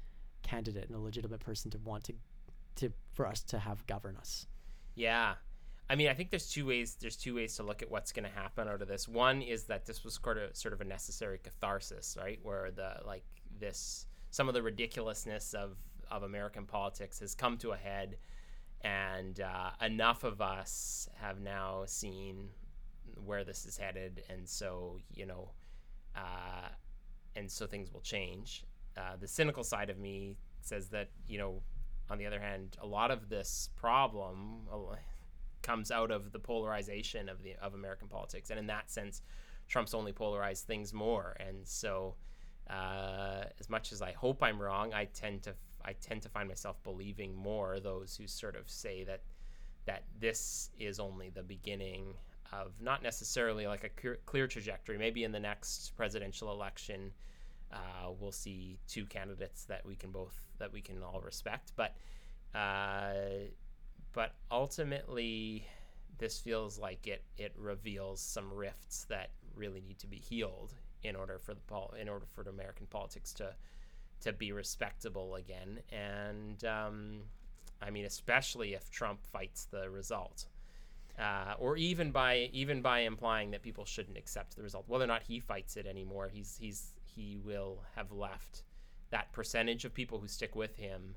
candidate 0.41 0.85
and 0.89 0.95
a 0.97 0.99
legitimate 0.99 1.39
person 1.39 1.71
to 1.71 1.77
want 1.79 2.03
to 2.05 2.13
to 2.75 2.91
for 3.13 3.25
us 3.25 3.41
to 3.43 3.59
have 3.59 3.85
govern 3.87 4.17
us. 4.17 4.47
Yeah. 4.95 5.35
I 5.89 5.95
mean, 5.95 6.07
I 6.07 6.13
think 6.13 6.29
there's 6.29 6.49
two 6.49 6.65
ways. 6.65 6.95
There's 6.99 7.17
two 7.17 7.35
ways 7.35 7.55
to 7.57 7.63
look 7.63 7.81
at 7.81 7.91
what's 7.91 8.11
going 8.11 8.23
to 8.23 8.35
happen 8.35 8.67
out 8.67 8.81
of 8.81 8.87
this. 8.87 9.07
One 9.07 9.41
is 9.41 9.65
that 9.65 9.85
this 9.85 10.03
was 10.03 10.19
sort 10.23 10.37
of 10.37 10.55
sort 10.55 10.73
of 10.73 10.81
a 10.81 10.85
necessary 10.85 11.39
catharsis, 11.39 12.17
right? 12.19 12.39
Where 12.41 12.71
the 12.71 13.01
like 13.05 13.25
this 13.59 14.05
some 14.31 14.47
of 14.47 14.53
the 14.53 14.63
ridiculousness 14.63 15.53
of 15.53 15.77
of 16.09 16.23
American 16.23 16.65
politics 16.65 17.19
has 17.19 17.35
come 17.35 17.57
to 17.57 17.71
a 17.71 17.77
head, 17.77 18.17
and 18.81 19.41
uh, 19.41 19.71
enough 19.81 20.23
of 20.23 20.41
us 20.41 21.09
have 21.19 21.41
now 21.41 21.83
seen 21.85 22.49
where 23.25 23.43
this 23.43 23.65
is 23.65 23.77
headed, 23.77 24.23
and 24.29 24.47
so 24.47 24.99
you 25.13 25.25
know, 25.25 25.51
uh, 26.15 26.69
and 27.35 27.51
so 27.51 27.67
things 27.67 27.91
will 27.91 28.01
change. 28.01 28.63
Uh, 28.95 29.17
the 29.19 29.27
cynical 29.27 29.63
side 29.63 29.89
of 29.89 29.99
me 29.99 30.37
says 30.61 30.87
that 30.89 31.09
you 31.27 31.37
know, 31.37 31.61
on 32.09 32.17
the 32.17 32.25
other 32.25 32.39
hand, 32.39 32.77
a 32.81 32.87
lot 32.87 33.11
of 33.11 33.27
this 33.27 33.69
problem 33.75 34.61
comes 35.63 35.89
out 35.89 36.11
of 36.11 36.31
the 36.31 36.39
polarization 36.39 37.29
of 37.29 37.41
the 37.41 37.55
of 37.61 37.73
American 37.73 38.07
politics, 38.07 38.49
and 38.49 38.59
in 38.59 38.67
that 38.67 38.91
sense, 38.91 39.21
Trump's 39.67 39.93
only 39.93 40.11
polarized 40.11 40.65
things 40.65 40.93
more. 40.93 41.35
And 41.39 41.67
so, 41.67 42.15
uh, 42.69 43.45
as 43.59 43.69
much 43.69 43.91
as 43.91 44.01
I 44.01 44.11
hope 44.11 44.43
I'm 44.43 44.61
wrong, 44.61 44.93
I 44.93 45.05
tend 45.05 45.43
to 45.43 45.55
I 45.83 45.93
tend 45.93 46.21
to 46.23 46.29
find 46.29 46.47
myself 46.47 46.81
believing 46.83 47.35
more 47.35 47.79
those 47.79 48.15
who 48.15 48.27
sort 48.27 48.55
of 48.55 48.69
say 48.69 49.03
that 49.05 49.21
that 49.85 50.03
this 50.19 50.69
is 50.79 50.99
only 50.99 51.29
the 51.29 51.43
beginning 51.43 52.13
of 52.53 52.73
not 52.79 53.01
necessarily 53.01 53.67
like 53.67 53.83
a 53.83 54.17
clear, 54.25 54.47
trajectory. 54.47 54.97
Maybe 54.97 55.23
in 55.23 55.31
the 55.31 55.39
next 55.39 55.95
presidential 55.97 56.51
election, 56.51 57.11
uh, 57.71 58.11
we'll 58.19 58.31
see 58.31 58.77
two 58.87 59.05
candidates 59.05 59.65
that 59.65 59.85
we 59.85 59.95
can 59.95 60.11
both 60.11 60.39
that 60.59 60.71
we 60.71 60.81
can 60.81 61.01
all 61.03 61.21
respect. 61.21 61.73
But 61.75 61.95
uh, 62.55 63.13
but 64.13 64.35
ultimately, 64.51 65.67
this 66.17 66.39
feels 66.39 66.79
like 66.79 67.07
it 67.07 67.23
it 67.37 67.53
reveals 67.57 68.21
some 68.21 68.53
rifts 68.53 69.05
that 69.09 69.31
really 69.55 69.81
need 69.81 69.99
to 69.99 70.07
be 70.07 70.17
healed 70.17 70.73
in 71.03 71.15
order 71.15 71.37
for 71.37 71.53
the 71.53 71.61
pol- 71.61 71.93
in 71.99 72.07
order 72.07 72.25
for 72.25 72.41
American 72.43 72.85
politics 72.87 73.33
to 73.33 73.53
to 74.21 74.31
be 74.31 74.51
respectable 74.51 75.35
again. 75.35 75.79
And 75.91 76.63
um, 76.63 77.21
I 77.81 77.89
mean, 77.89 78.05
especially 78.05 78.73
if 78.73 78.89
Trump 78.89 79.25
fights 79.25 79.65
the 79.65 79.89
result. 79.89 80.45
Uh, 81.19 81.53
or 81.59 81.77
even 81.77 82.09
by 82.11 82.49
even 82.53 82.81
by 82.81 82.99
implying 83.01 83.51
that 83.51 83.61
people 83.61 83.85
shouldn't 83.85 84.17
accept 84.17 84.55
the 84.55 84.63
result, 84.63 84.85
whether 84.87 85.03
or 85.03 85.07
not 85.07 85.21
he 85.21 85.39
fights 85.39 85.77
it 85.77 85.85
anymore, 85.85 86.27
he's 86.31 86.57
he's 86.59 86.93
he 87.05 87.37
will 87.43 87.83
have 87.95 88.11
left 88.11 88.63
that 89.11 89.31
percentage 89.31 89.85
of 89.85 89.93
people 89.93 90.19
who 90.19 90.27
stick 90.27 90.55
with 90.55 90.75
him 90.75 91.13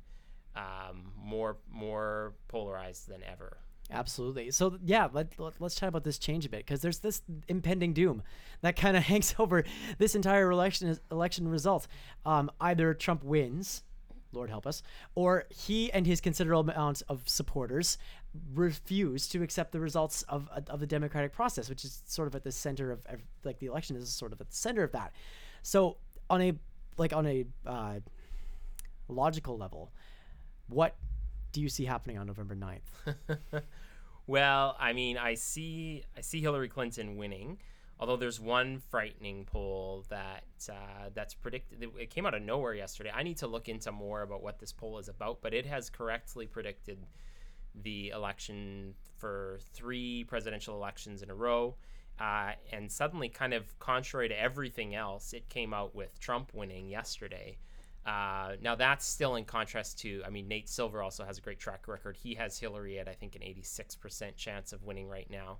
um, 0.56 1.12
more 1.16 1.58
more 1.70 2.34
polarized 2.48 3.08
than 3.08 3.22
ever. 3.22 3.58
Absolutely. 3.90 4.50
So 4.50 4.78
yeah, 4.84 5.08
let, 5.12 5.38
let, 5.38 5.62
us 5.62 5.76
chat 5.76 5.88
about 5.88 6.02
this 6.02 6.18
change 6.18 6.44
a 6.44 6.48
bit 6.48 6.66
because 6.66 6.80
there's 6.80 6.98
this 6.98 7.22
impending 7.46 7.92
doom 7.92 8.22
that 8.62 8.74
kind 8.82 8.96
of 8.96 9.04
hangs 9.04 9.34
over 9.38 9.64
this 9.98 10.14
entire 10.14 10.50
election 10.50 10.98
election 11.10 11.48
result. 11.48 11.86
Um, 12.24 12.50
either 12.60 12.94
Trump 12.94 13.22
wins, 13.22 13.84
Lord 14.32 14.50
help 14.50 14.66
us, 14.66 14.82
or 15.14 15.44
he 15.50 15.92
and 15.92 16.06
his 16.06 16.20
considerable 16.20 16.68
amount 16.68 17.02
of 17.08 17.28
supporters 17.28 17.96
refuse 18.54 19.28
to 19.28 19.42
accept 19.42 19.72
the 19.72 19.80
results 19.80 20.22
of 20.22 20.48
of 20.68 20.80
the 20.80 20.86
democratic 20.86 21.32
process, 21.32 21.68
which 21.68 21.84
is 21.84 22.02
sort 22.06 22.26
of 22.26 22.34
at 22.34 22.42
the 22.42 22.52
center 22.52 22.90
of, 22.90 23.06
of 23.06 23.20
like 23.44 23.60
the 23.60 23.66
election 23.66 23.94
is 23.96 24.08
sort 24.08 24.32
of 24.32 24.40
at 24.40 24.50
the 24.50 24.56
center 24.56 24.82
of 24.82 24.92
that. 24.92 25.12
So 25.62 25.98
on 26.28 26.42
a 26.42 26.52
like 26.98 27.12
on 27.12 27.26
a 27.26 27.44
uh, 27.64 28.00
logical 29.08 29.56
level, 29.56 29.92
what 30.68 30.96
do 31.52 31.61
you 31.61 31.68
see 31.68 31.85
happening 31.85 32.18
on 32.18 32.26
November 32.26 32.55
9th? 32.55 33.62
well, 34.26 34.76
I 34.79 34.92
mean, 34.92 35.16
I 35.18 35.35
see 35.35 36.05
I 36.16 36.20
see 36.20 36.40
Hillary 36.40 36.68
Clinton 36.68 37.16
winning. 37.16 37.59
Although 37.98 38.16
there's 38.16 38.38
one 38.38 38.79
frightening 38.79 39.46
poll 39.46 40.05
that 40.11 40.44
uh, 40.68 41.09
that's 41.14 41.33
predicted, 41.33 41.83
it 41.98 42.11
came 42.11 42.26
out 42.26 42.35
of 42.35 42.42
nowhere 42.42 42.74
yesterday. 42.74 43.11
I 43.14 43.22
need 43.22 43.38
to 43.38 43.46
look 43.46 43.70
into 43.70 43.90
more 43.90 44.20
about 44.20 44.42
what 44.42 44.59
this 44.59 44.70
poll 44.70 44.98
is 44.98 45.09
about, 45.09 45.40
but 45.40 45.55
it 45.55 45.64
has 45.64 45.88
correctly 45.88 46.46
predicted 46.46 46.98
the 47.83 48.11
election 48.11 48.94
for 49.16 49.61
three 49.72 50.24
presidential 50.24 50.74
elections 50.74 51.22
in 51.22 51.31
a 51.31 51.35
row. 51.35 51.74
Uh, 52.20 52.52
and 52.70 52.90
suddenly, 52.90 53.31
kind 53.31 53.55
of 53.55 53.79
contrary 53.79 54.29
to 54.29 54.38
everything 54.38 54.94
else, 54.94 55.33
it 55.33 55.48
came 55.48 55.72
out 55.72 55.94
with 55.94 56.18
Trump 56.20 56.52
winning 56.52 56.88
yesterday. 56.88 57.57
Uh, 58.06 58.52
now 58.62 58.76
that's 58.76 59.04
still 59.04 59.34
in 59.34 59.44
contrast 59.44 59.98
to, 59.98 60.22
I 60.24 60.30
mean, 60.30 60.46
Nate 60.46 60.68
Silver 60.68 61.02
also 61.02 61.24
has 61.24 61.38
a 61.38 61.40
great 61.40 61.58
track 61.58 61.88
record. 61.88 62.16
He 62.16 62.34
has 62.36 62.56
Hillary 62.56 63.00
at 63.00 63.08
I 63.08 63.14
think 63.14 63.34
an 63.34 63.42
86% 63.42 64.36
chance 64.36 64.72
of 64.72 64.84
winning 64.84 65.08
right 65.08 65.28
now. 65.28 65.58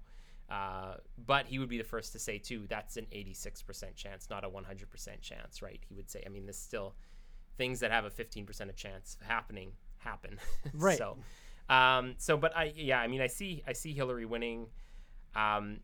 Uh, 0.49 0.95
but 1.27 1.47
he 1.47 1.59
would 1.59 1.69
be 1.69 1.77
the 1.77 1.85
first 1.85 2.13
to 2.13 2.21
say 2.21 2.39
too 2.39 2.67
that's 2.69 2.97
an 2.97 3.07
86% 3.13 3.97
chance, 3.97 4.31
not 4.31 4.45
a 4.45 4.49
100% 4.49 5.21
chance, 5.21 5.61
right? 5.61 5.81
He 5.89 5.95
would 5.95 6.09
say, 6.09 6.23
I 6.25 6.29
mean, 6.29 6.47
this 6.47 6.57
still 6.57 6.95
things 7.59 7.81
that 7.81 7.91
have 7.91 8.05
a 8.05 8.11
15% 8.11 8.69
of 8.69 8.77
chance 8.77 9.17
of 9.21 9.27
happening 9.27 9.73
happen, 9.99 10.39
right? 10.75 10.99
so, 10.99 11.17
um, 11.69 12.15
so, 12.19 12.37
but 12.37 12.57
I, 12.57 12.73
yeah, 12.77 13.01
I 13.01 13.09
mean, 13.09 13.21
I 13.21 13.27
see, 13.27 13.65
I 13.67 13.73
see 13.73 13.93
Hillary 13.93 14.25
winning. 14.25 14.69
Um, 15.35 15.81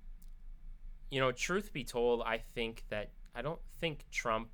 you 1.10 1.18
know, 1.18 1.32
truth 1.32 1.72
be 1.72 1.82
told, 1.82 2.22
I 2.22 2.38
think 2.54 2.84
that 2.88 3.10
I 3.34 3.42
don't 3.42 3.60
think 3.80 4.04
Trump 4.12 4.48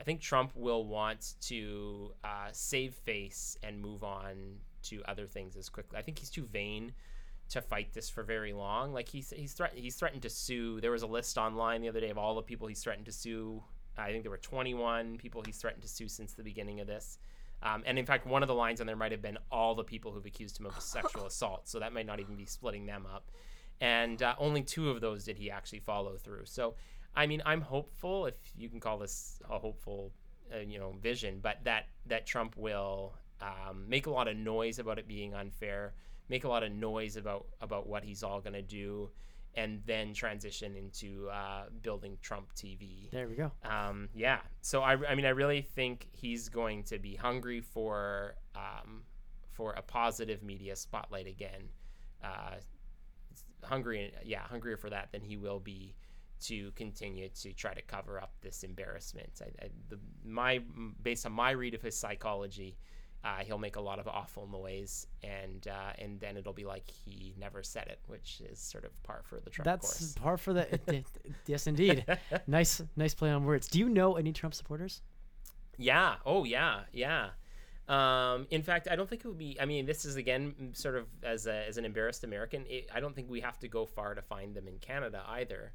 I 0.00 0.02
think 0.02 0.20
Trump 0.20 0.52
will 0.54 0.86
want 0.86 1.34
to 1.42 2.12
uh, 2.24 2.48
save 2.52 2.94
face 2.94 3.58
and 3.62 3.78
move 3.78 4.02
on 4.02 4.56
to 4.84 5.02
other 5.06 5.26
things 5.26 5.56
as 5.56 5.68
quickly. 5.68 5.98
I 5.98 6.02
think 6.02 6.18
he's 6.18 6.30
too 6.30 6.46
vain 6.46 6.94
to 7.50 7.60
fight 7.60 7.92
this 7.92 8.08
for 8.08 8.22
very 8.22 8.54
long. 8.54 8.94
Like 8.94 9.08
he's 9.08 9.30
he's 9.36 9.52
threatened 9.52 9.82
he's 9.82 9.96
threatened 9.96 10.22
to 10.22 10.30
sue. 10.30 10.80
There 10.80 10.92
was 10.92 11.02
a 11.02 11.06
list 11.06 11.36
online 11.36 11.82
the 11.82 11.88
other 11.88 12.00
day 12.00 12.08
of 12.08 12.16
all 12.16 12.34
the 12.34 12.42
people 12.42 12.66
he's 12.66 12.82
threatened 12.82 13.06
to 13.06 13.12
sue. 13.12 13.62
I 13.98 14.10
think 14.10 14.22
there 14.22 14.30
were 14.30 14.38
21 14.38 15.18
people 15.18 15.42
he's 15.44 15.58
threatened 15.58 15.82
to 15.82 15.88
sue 15.88 16.08
since 16.08 16.32
the 16.32 16.44
beginning 16.44 16.80
of 16.80 16.86
this. 16.86 17.18
Um, 17.62 17.82
and 17.84 17.98
in 17.98 18.06
fact, 18.06 18.26
one 18.26 18.42
of 18.42 18.48
the 18.48 18.54
lines 18.54 18.80
on 18.80 18.86
there 18.86 18.96
might 18.96 19.12
have 19.12 19.20
been 19.20 19.36
all 19.52 19.74
the 19.74 19.84
people 19.84 20.12
who've 20.12 20.24
accused 20.24 20.58
him 20.58 20.64
of 20.64 20.72
sexual 20.80 21.26
assault. 21.26 21.68
So 21.68 21.78
that 21.80 21.92
might 21.92 22.06
not 22.06 22.20
even 22.20 22.36
be 22.36 22.46
splitting 22.46 22.86
them 22.86 23.04
up. 23.12 23.30
And 23.82 24.22
uh, 24.22 24.34
only 24.38 24.62
two 24.62 24.88
of 24.88 25.02
those 25.02 25.24
did 25.24 25.36
he 25.36 25.50
actually 25.50 25.80
follow 25.80 26.16
through. 26.16 26.46
So 26.46 26.74
I 27.14 27.26
mean, 27.26 27.42
I'm 27.44 27.60
hopeful, 27.60 28.26
if 28.26 28.34
you 28.56 28.68
can 28.68 28.80
call 28.80 28.98
this 28.98 29.40
a 29.48 29.58
hopeful, 29.58 30.12
uh, 30.54 30.58
you 30.58 30.78
know, 30.78 30.94
vision, 31.02 31.40
but 31.42 31.58
that 31.64 31.86
that 32.06 32.26
Trump 32.26 32.56
will 32.56 33.14
um, 33.40 33.84
make 33.88 34.06
a 34.06 34.10
lot 34.10 34.28
of 34.28 34.36
noise 34.36 34.78
about 34.78 34.98
it 34.98 35.08
being 35.08 35.34
unfair, 35.34 35.94
make 36.28 36.44
a 36.44 36.48
lot 36.48 36.62
of 36.62 36.72
noise 36.72 37.16
about 37.16 37.46
about 37.60 37.88
what 37.88 38.04
he's 38.04 38.22
all 38.22 38.40
going 38.40 38.54
to 38.54 38.62
do, 38.62 39.10
and 39.54 39.82
then 39.86 40.14
transition 40.14 40.76
into 40.76 41.28
uh, 41.30 41.64
building 41.82 42.16
Trump 42.22 42.54
TV. 42.54 43.10
There 43.10 43.28
we 43.28 43.34
go. 43.34 43.50
Um, 43.64 44.08
yeah. 44.14 44.40
So 44.60 44.82
I, 44.82 44.92
I 45.08 45.14
mean, 45.14 45.26
I 45.26 45.30
really 45.30 45.62
think 45.62 46.08
he's 46.12 46.48
going 46.48 46.84
to 46.84 46.98
be 46.98 47.16
hungry 47.16 47.60
for 47.60 48.36
um, 48.54 49.02
for 49.52 49.72
a 49.72 49.82
positive 49.82 50.42
media 50.42 50.76
spotlight 50.76 51.26
again. 51.26 51.68
Uh, 52.22 52.56
hungry, 53.62 54.12
yeah, 54.24 54.40
hungrier 54.42 54.76
for 54.76 54.90
that 54.90 55.10
than 55.12 55.22
he 55.22 55.36
will 55.36 55.60
be 55.60 55.94
to 56.42 56.70
continue 56.72 57.28
to 57.28 57.52
try 57.52 57.74
to 57.74 57.82
cover 57.82 58.20
up 58.20 58.32
this 58.40 58.62
embarrassment. 58.62 59.30
I, 59.40 59.64
I, 59.64 59.68
the, 59.88 59.98
my 60.24 60.60
based 61.02 61.26
on 61.26 61.32
my 61.32 61.50
read 61.50 61.74
of 61.74 61.82
his 61.82 61.96
psychology, 61.96 62.76
uh, 63.24 63.38
he'll 63.44 63.58
make 63.58 63.76
a 63.76 63.80
lot 63.80 63.98
of 63.98 64.08
awful 64.08 64.46
noise, 64.46 65.06
and 65.22 65.68
uh, 65.68 65.92
and 65.98 66.18
then 66.20 66.36
it'll 66.36 66.52
be 66.52 66.64
like 66.64 66.88
he 66.88 67.34
never 67.38 67.62
said 67.62 67.86
it, 67.88 68.00
which 68.06 68.40
is 68.50 68.58
sort 68.58 68.84
of 68.84 69.02
par 69.02 69.22
for 69.24 69.40
the 69.40 69.50
Trump 69.50 69.64
That's 69.64 69.98
course. 69.98 70.14
par 70.14 70.36
for 70.36 70.52
the. 70.52 71.04
yes, 71.46 71.66
indeed. 71.66 72.04
nice, 72.46 72.82
nice 72.96 73.14
play 73.14 73.30
on 73.30 73.44
words. 73.44 73.68
Do 73.68 73.78
you 73.78 73.88
know 73.88 74.16
any 74.16 74.32
Trump 74.32 74.54
supporters? 74.54 75.02
Yeah. 75.80 76.16
Oh, 76.26 76.44
yeah. 76.44 76.80
Yeah. 76.92 77.30
Um, 77.88 78.46
in 78.50 78.62
fact, 78.62 78.86
I 78.88 78.94
don't 78.94 79.08
think 79.08 79.24
it 79.24 79.28
would 79.28 79.38
be. 79.38 79.56
I 79.60 79.64
mean, 79.64 79.84
this 79.84 80.04
is 80.04 80.16
again 80.16 80.70
sort 80.74 80.96
of 80.96 81.06
as 81.24 81.46
a, 81.46 81.66
as 81.66 81.76
an 81.76 81.84
embarrassed 81.84 82.22
American. 82.22 82.64
It, 82.68 82.88
I 82.94 83.00
don't 83.00 83.16
think 83.16 83.28
we 83.28 83.40
have 83.40 83.58
to 83.60 83.68
go 83.68 83.84
far 83.84 84.14
to 84.14 84.22
find 84.22 84.54
them 84.54 84.68
in 84.68 84.78
Canada 84.78 85.24
either. 85.26 85.72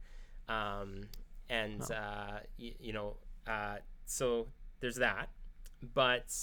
Um, 0.47 1.01
and 1.49 1.81
uh, 1.91 2.39
y- 2.60 2.75
you 2.79 2.93
know, 2.93 3.17
uh, 3.47 3.77
so 4.05 4.47
there's 4.79 4.95
that. 4.97 5.29
But 5.93 6.34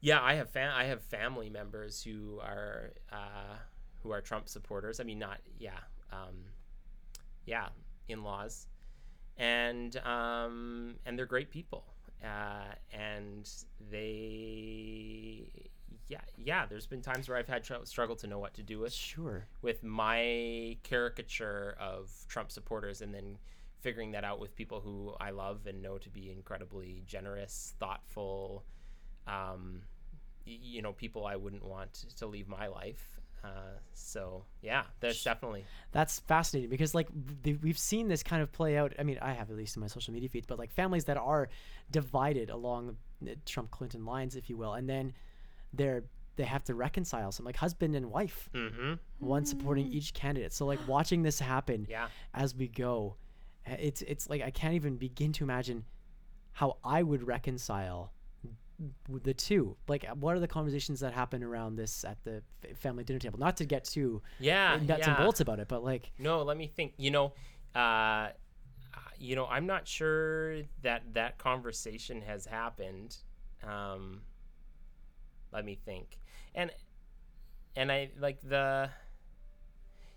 yeah, 0.00 0.20
I 0.22 0.34
have 0.34 0.50
fam- 0.50 0.74
I 0.74 0.84
have 0.84 1.02
family 1.02 1.50
members 1.50 2.02
who 2.02 2.38
are 2.40 2.92
uh, 3.12 3.56
who 4.02 4.10
are 4.12 4.20
Trump 4.20 4.48
supporters. 4.48 5.00
I 5.00 5.04
mean, 5.04 5.18
not 5.18 5.38
yeah, 5.58 5.78
um, 6.12 6.44
yeah, 7.46 7.68
in 8.08 8.22
laws, 8.22 8.66
and 9.36 9.96
um, 10.04 10.96
and 11.06 11.18
they're 11.18 11.26
great 11.26 11.50
people, 11.50 11.84
uh, 12.24 12.74
and 12.92 13.50
they 13.90 15.50
yeah 16.08 16.20
yeah. 16.36 16.66
There's 16.66 16.86
been 16.86 17.02
times 17.02 17.28
where 17.28 17.38
I've 17.38 17.48
had 17.48 17.64
tr- 17.64 17.84
struggle 17.84 18.16
to 18.16 18.26
know 18.26 18.38
what 18.38 18.54
to 18.54 18.62
do 18.62 18.78
with 18.80 18.92
Sure. 18.92 19.46
with 19.62 19.82
my 19.84 20.76
caricature 20.82 21.76
of 21.78 22.10
Trump 22.28 22.50
supporters, 22.50 23.00
and 23.02 23.14
then 23.14 23.38
figuring 23.80 24.10
that 24.12 24.24
out 24.24 24.40
with 24.40 24.54
people 24.56 24.80
who 24.80 25.14
I 25.20 25.30
love 25.30 25.66
and 25.66 25.80
know 25.82 25.98
to 25.98 26.10
be 26.10 26.30
incredibly 26.32 27.02
generous, 27.06 27.74
thoughtful, 27.78 28.64
um, 29.26 29.82
y- 30.46 30.58
you 30.60 30.82
know, 30.82 30.92
people 30.92 31.26
I 31.26 31.36
wouldn't 31.36 31.64
want 31.64 31.92
to 32.16 32.26
leave 32.26 32.48
my 32.48 32.66
life. 32.66 33.20
Uh, 33.44 33.78
so 33.94 34.44
yeah, 34.62 34.82
there's 34.98 35.22
definitely 35.22 35.64
That's 35.92 36.18
fascinating 36.20 36.70
because 36.70 36.92
like 36.92 37.06
the, 37.42 37.54
we've 37.62 37.78
seen 37.78 38.08
this 38.08 38.24
kind 38.24 38.42
of 38.42 38.50
play 38.50 38.76
out. 38.76 38.94
I 38.98 39.04
mean, 39.04 39.18
I 39.22 39.32
have 39.32 39.48
at 39.50 39.56
least 39.56 39.76
in 39.76 39.80
my 39.80 39.86
social 39.86 40.12
media 40.12 40.28
feeds, 40.28 40.46
but 40.46 40.58
like 40.58 40.72
families 40.72 41.04
that 41.04 41.16
are 41.16 41.48
divided 41.90 42.50
along 42.50 42.96
Trump 43.46 43.70
Clinton 43.70 44.04
lines, 44.04 44.34
if 44.34 44.50
you 44.50 44.56
will, 44.56 44.74
and 44.74 44.88
then 44.88 45.12
they're 45.72 46.04
they 46.36 46.44
have 46.44 46.62
to 46.64 46.74
reconcile 46.74 47.32
some 47.32 47.44
like 47.44 47.56
husband 47.56 47.96
and 47.96 48.06
wife, 48.10 48.48
mm-hmm. 48.54 48.94
one 49.18 49.44
supporting 49.44 49.88
each 49.88 50.14
candidate. 50.14 50.52
So 50.52 50.66
like 50.66 50.78
watching 50.86 51.22
this 51.22 51.40
happen 51.40 51.86
yeah. 51.90 52.06
as 52.32 52.54
we 52.54 52.68
go, 52.68 53.16
uh, 53.68 53.74
it's 53.78 54.02
it's 54.02 54.30
like 54.30 54.42
I 54.42 54.50
can't 54.50 54.74
even 54.74 54.96
begin 54.96 55.32
to 55.34 55.44
imagine 55.44 55.84
how 56.52 56.76
I 56.84 57.02
would 57.02 57.26
reconcile 57.26 58.12
the 59.08 59.34
two. 59.34 59.76
Like, 59.88 60.08
uh, 60.08 60.14
what 60.14 60.36
are 60.36 60.40
the 60.40 60.48
conversations 60.48 61.00
that 61.00 61.12
happen 61.12 61.42
around 61.42 61.76
this 61.76 62.04
at 62.04 62.22
the 62.24 62.42
family 62.76 63.04
dinner 63.04 63.18
table? 63.18 63.38
Not 63.38 63.56
to 63.58 63.64
get 63.64 63.84
too 63.84 64.22
Yeah, 64.38 64.78
nuts 64.80 65.06
and 65.06 65.16
bolts 65.16 65.40
about 65.40 65.58
it, 65.58 65.68
but 65.68 65.82
like, 65.82 66.12
No, 66.18 66.42
let 66.42 66.56
me 66.56 66.68
think. 66.68 66.94
You 66.96 67.10
know, 67.10 67.32
uh, 67.74 68.28
you 69.18 69.34
know, 69.34 69.46
I'm 69.46 69.66
not 69.66 69.88
sure 69.88 70.62
that 70.82 71.02
that 71.14 71.38
conversation 71.38 72.22
has 72.22 72.46
happened. 72.46 73.16
Um, 73.66 74.22
let 75.52 75.64
me 75.64 75.78
think. 75.84 76.18
And 76.54 76.70
and 77.76 77.92
I 77.92 78.10
like 78.18 78.40
the 78.40 78.90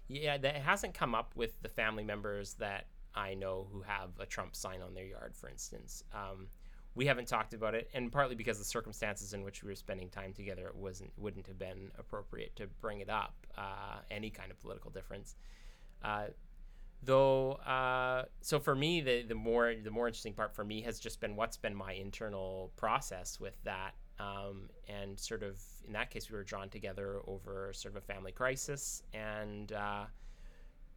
yeah, 0.08 0.38
that 0.38 0.56
hasn't 0.58 0.94
come 0.94 1.16
up 1.16 1.34
with 1.36 1.62
the 1.62 1.70
family 1.70 2.04
members 2.04 2.56
that 2.56 2.88
I 3.16 3.34
know 3.34 3.68
who 3.72 3.82
have 3.82 4.10
a 4.20 4.26
Trump 4.26 4.56
sign 4.56 4.82
on 4.82 4.94
their 4.94 5.06
yard, 5.06 5.36
for 5.36 5.50
instance. 5.50 6.04
Um, 6.14 6.48
we 6.96 7.06
haven't 7.06 7.28
talked 7.28 7.54
about 7.54 7.74
it, 7.74 7.90
and 7.94 8.12
partly 8.12 8.36
because 8.36 8.58
the 8.58 8.66
circumstances 8.66 9.34
in 9.34 9.44
which 9.44 9.64
we 9.64 9.70
were 9.70 9.76
spending 9.76 10.10
time 10.10 10.34
together, 10.34 10.68
it 10.68 10.76
wasn't 10.76 11.12
wouldn't 11.18 11.48
have 11.48 11.58
been 11.58 11.92
appropriate 11.98 12.56
to 12.58 12.68
bring 12.82 13.00
it 13.00 13.10
up. 13.10 13.36
Uh, 13.58 14.00
any 14.10 14.30
kind 14.30 14.52
of 14.52 14.60
political 14.60 14.92
difference. 14.92 15.36
Uh, 16.04 16.26
though 17.04 17.54
uh, 17.54 18.26
so 18.42 18.60
for 18.60 18.76
me 18.76 19.02
the, 19.02 19.24
the 19.24 19.36
more 19.36 19.74
the 19.84 19.92
more 19.92 20.08
interesting 20.08 20.34
part 20.34 20.54
for 20.54 20.64
me 20.64 20.82
has 20.82 21.00
just 21.00 21.20
been 21.20 21.36
what's 21.36 21.58
been 21.58 21.76
my 21.76 21.94
internal 21.94 22.72
process 22.76 23.40
with 23.40 23.58
that 23.64 23.94
um, 24.22 24.70
and 24.88 25.20
sort 25.20 25.44
of 25.44 25.62
in 25.88 25.94
that 25.94 26.10
case 26.10 26.30
we 26.30 26.38
were 26.38 26.44
drawn 26.44 26.70
together 26.70 27.22
over 27.28 27.72
sort 27.74 27.96
of 27.96 28.04
a 28.04 28.06
family 28.06 28.32
crisis 28.32 29.04
and 29.14 29.72
uh, 29.72 30.06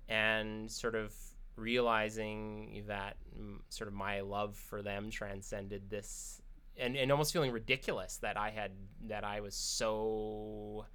and 0.08 0.70
sort 0.70 0.94
of 0.94 1.14
realizing 1.56 2.82
that 2.86 3.16
mm, 3.38 3.58
sort 3.68 3.88
of 3.88 3.94
my 3.94 4.20
love 4.20 4.56
for 4.56 4.82
them 4.82 5.10
transcended 5.10 5.88
this 5.88 6.42
and, 6.76 6.96
and 6.96 7.12
almost 7.12 7.32
feeling 7.32 7.52
ridiculous 7.52 8.16
that 8.18 8.36
I 8.36 8.50
had 8.50 8.72
that 9.06 9.24
I 9.24 9.40
was 9.40 9.54
so 9.54 10.86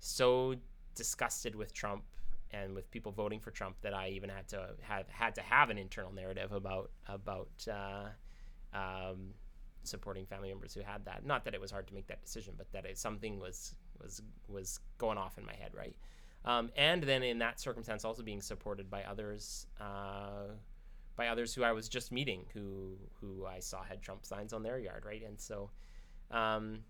so 0.00 0.54
disgusted 0.94 1.54
with 1.54 1.72
Trump 1.72 2.04
and 2.50 2.74
with 2.74 2.90
people 2.90 3.12
voting 3.12 3.40
for 3.40 3.50
Trump 3.50 3.76
that 3.82 3.94
I 3.94 4.08
even 4.08 4.30
had 4.30 4.48
to 4.48 4.68
have 4.82 5.08
had 5.08 5.34
to 5.36 5.42
have 5.42 5.70
an 5.70 5.78
internal 5.78 6.12
narrative 6.12 6.52
about 6.52 6.90
about 7.08 7.66
uh, 7.70 8.08
um, 8.76 9.34
supporting 9.88 10.26
family 10.26 10.48
members 10.48 10.74
who 10.74 10.80
had 10.80 11.04
that. 11.04 11.24
Not 11.24 11.44
that 11.44 11.54
it 11.54 11.60
was 11.60 11.70
hard 11.70 11.86
to 11.88 11.94
make 11.94 12.06
that 12.08 12.22
decision, 12.22 12.54
but 12.56 12.70
that 12.72 12.84
it, 12.84 12.98
something 12.98 13.38
was 13.38 13.74
was 14.02 14.22
was 14.48 14.80
going 14.98 15.18
off 15.18 15.38
in 15.38 15.44
my 15.44 15.54
head, 15.54 15.72
right? 15.74 15.96
Um, 16.44 16.70
and 16.76 17.02
then 17.02 17.22
in 17.22 17.38
that 17.38 17.60
circumstance, 17.60 18.04
also 18.04 18.22
being 18.22 18.40
supported 18.40 18.88
by 18.88 19.02
others, 19.02 19.66
uh, 19.80 20.52
by 21.16 21.28
others 21.28 21.54
who 21.54 21.64
I 21.64 21.72
was 21.72 21.88
just 21.88 22.12
meeting, 22.12 22.46
who 22.54 22.96
who 23.20 23.46
I 23.46 23.58
saw 23.60 23.82
had 23.82 24.02
Trump 24.02 24.24
signs 24.24 24.52
on 24.52 24.62
their 24.62 24.78
yard, 24.78 25.04
right? 25.04 25.22
And 25.26 25.40
so, 25.40 25.70
um, 26.30 26.80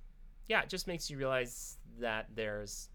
yeah, 0.46 0.62
it 0.62 0.68
just 0.68 0.86
makes 0.86 1.10
you 1.10 1.16
realize 1.16 1.78
that 1.98 2.26
there's 2.34 2.90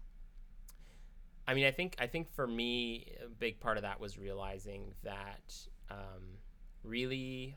I 1.46 1.54
mean, 1.54 1.66
I 1.66 1.70
think 1.70 1.96
I 1.98 2.06
think 2.06 2.30
for 2.32 2.46
me, 2.46 3.12
a 3.22 3.28
big 3.28 3.60
part 3.60 3.76
of 3.76 3.82
that 3.82 4.00
was 4.00 4.18
realizing 4.18 4.94
that 5.02 5.54
um, 5.90 6.38
really 6.82 7.56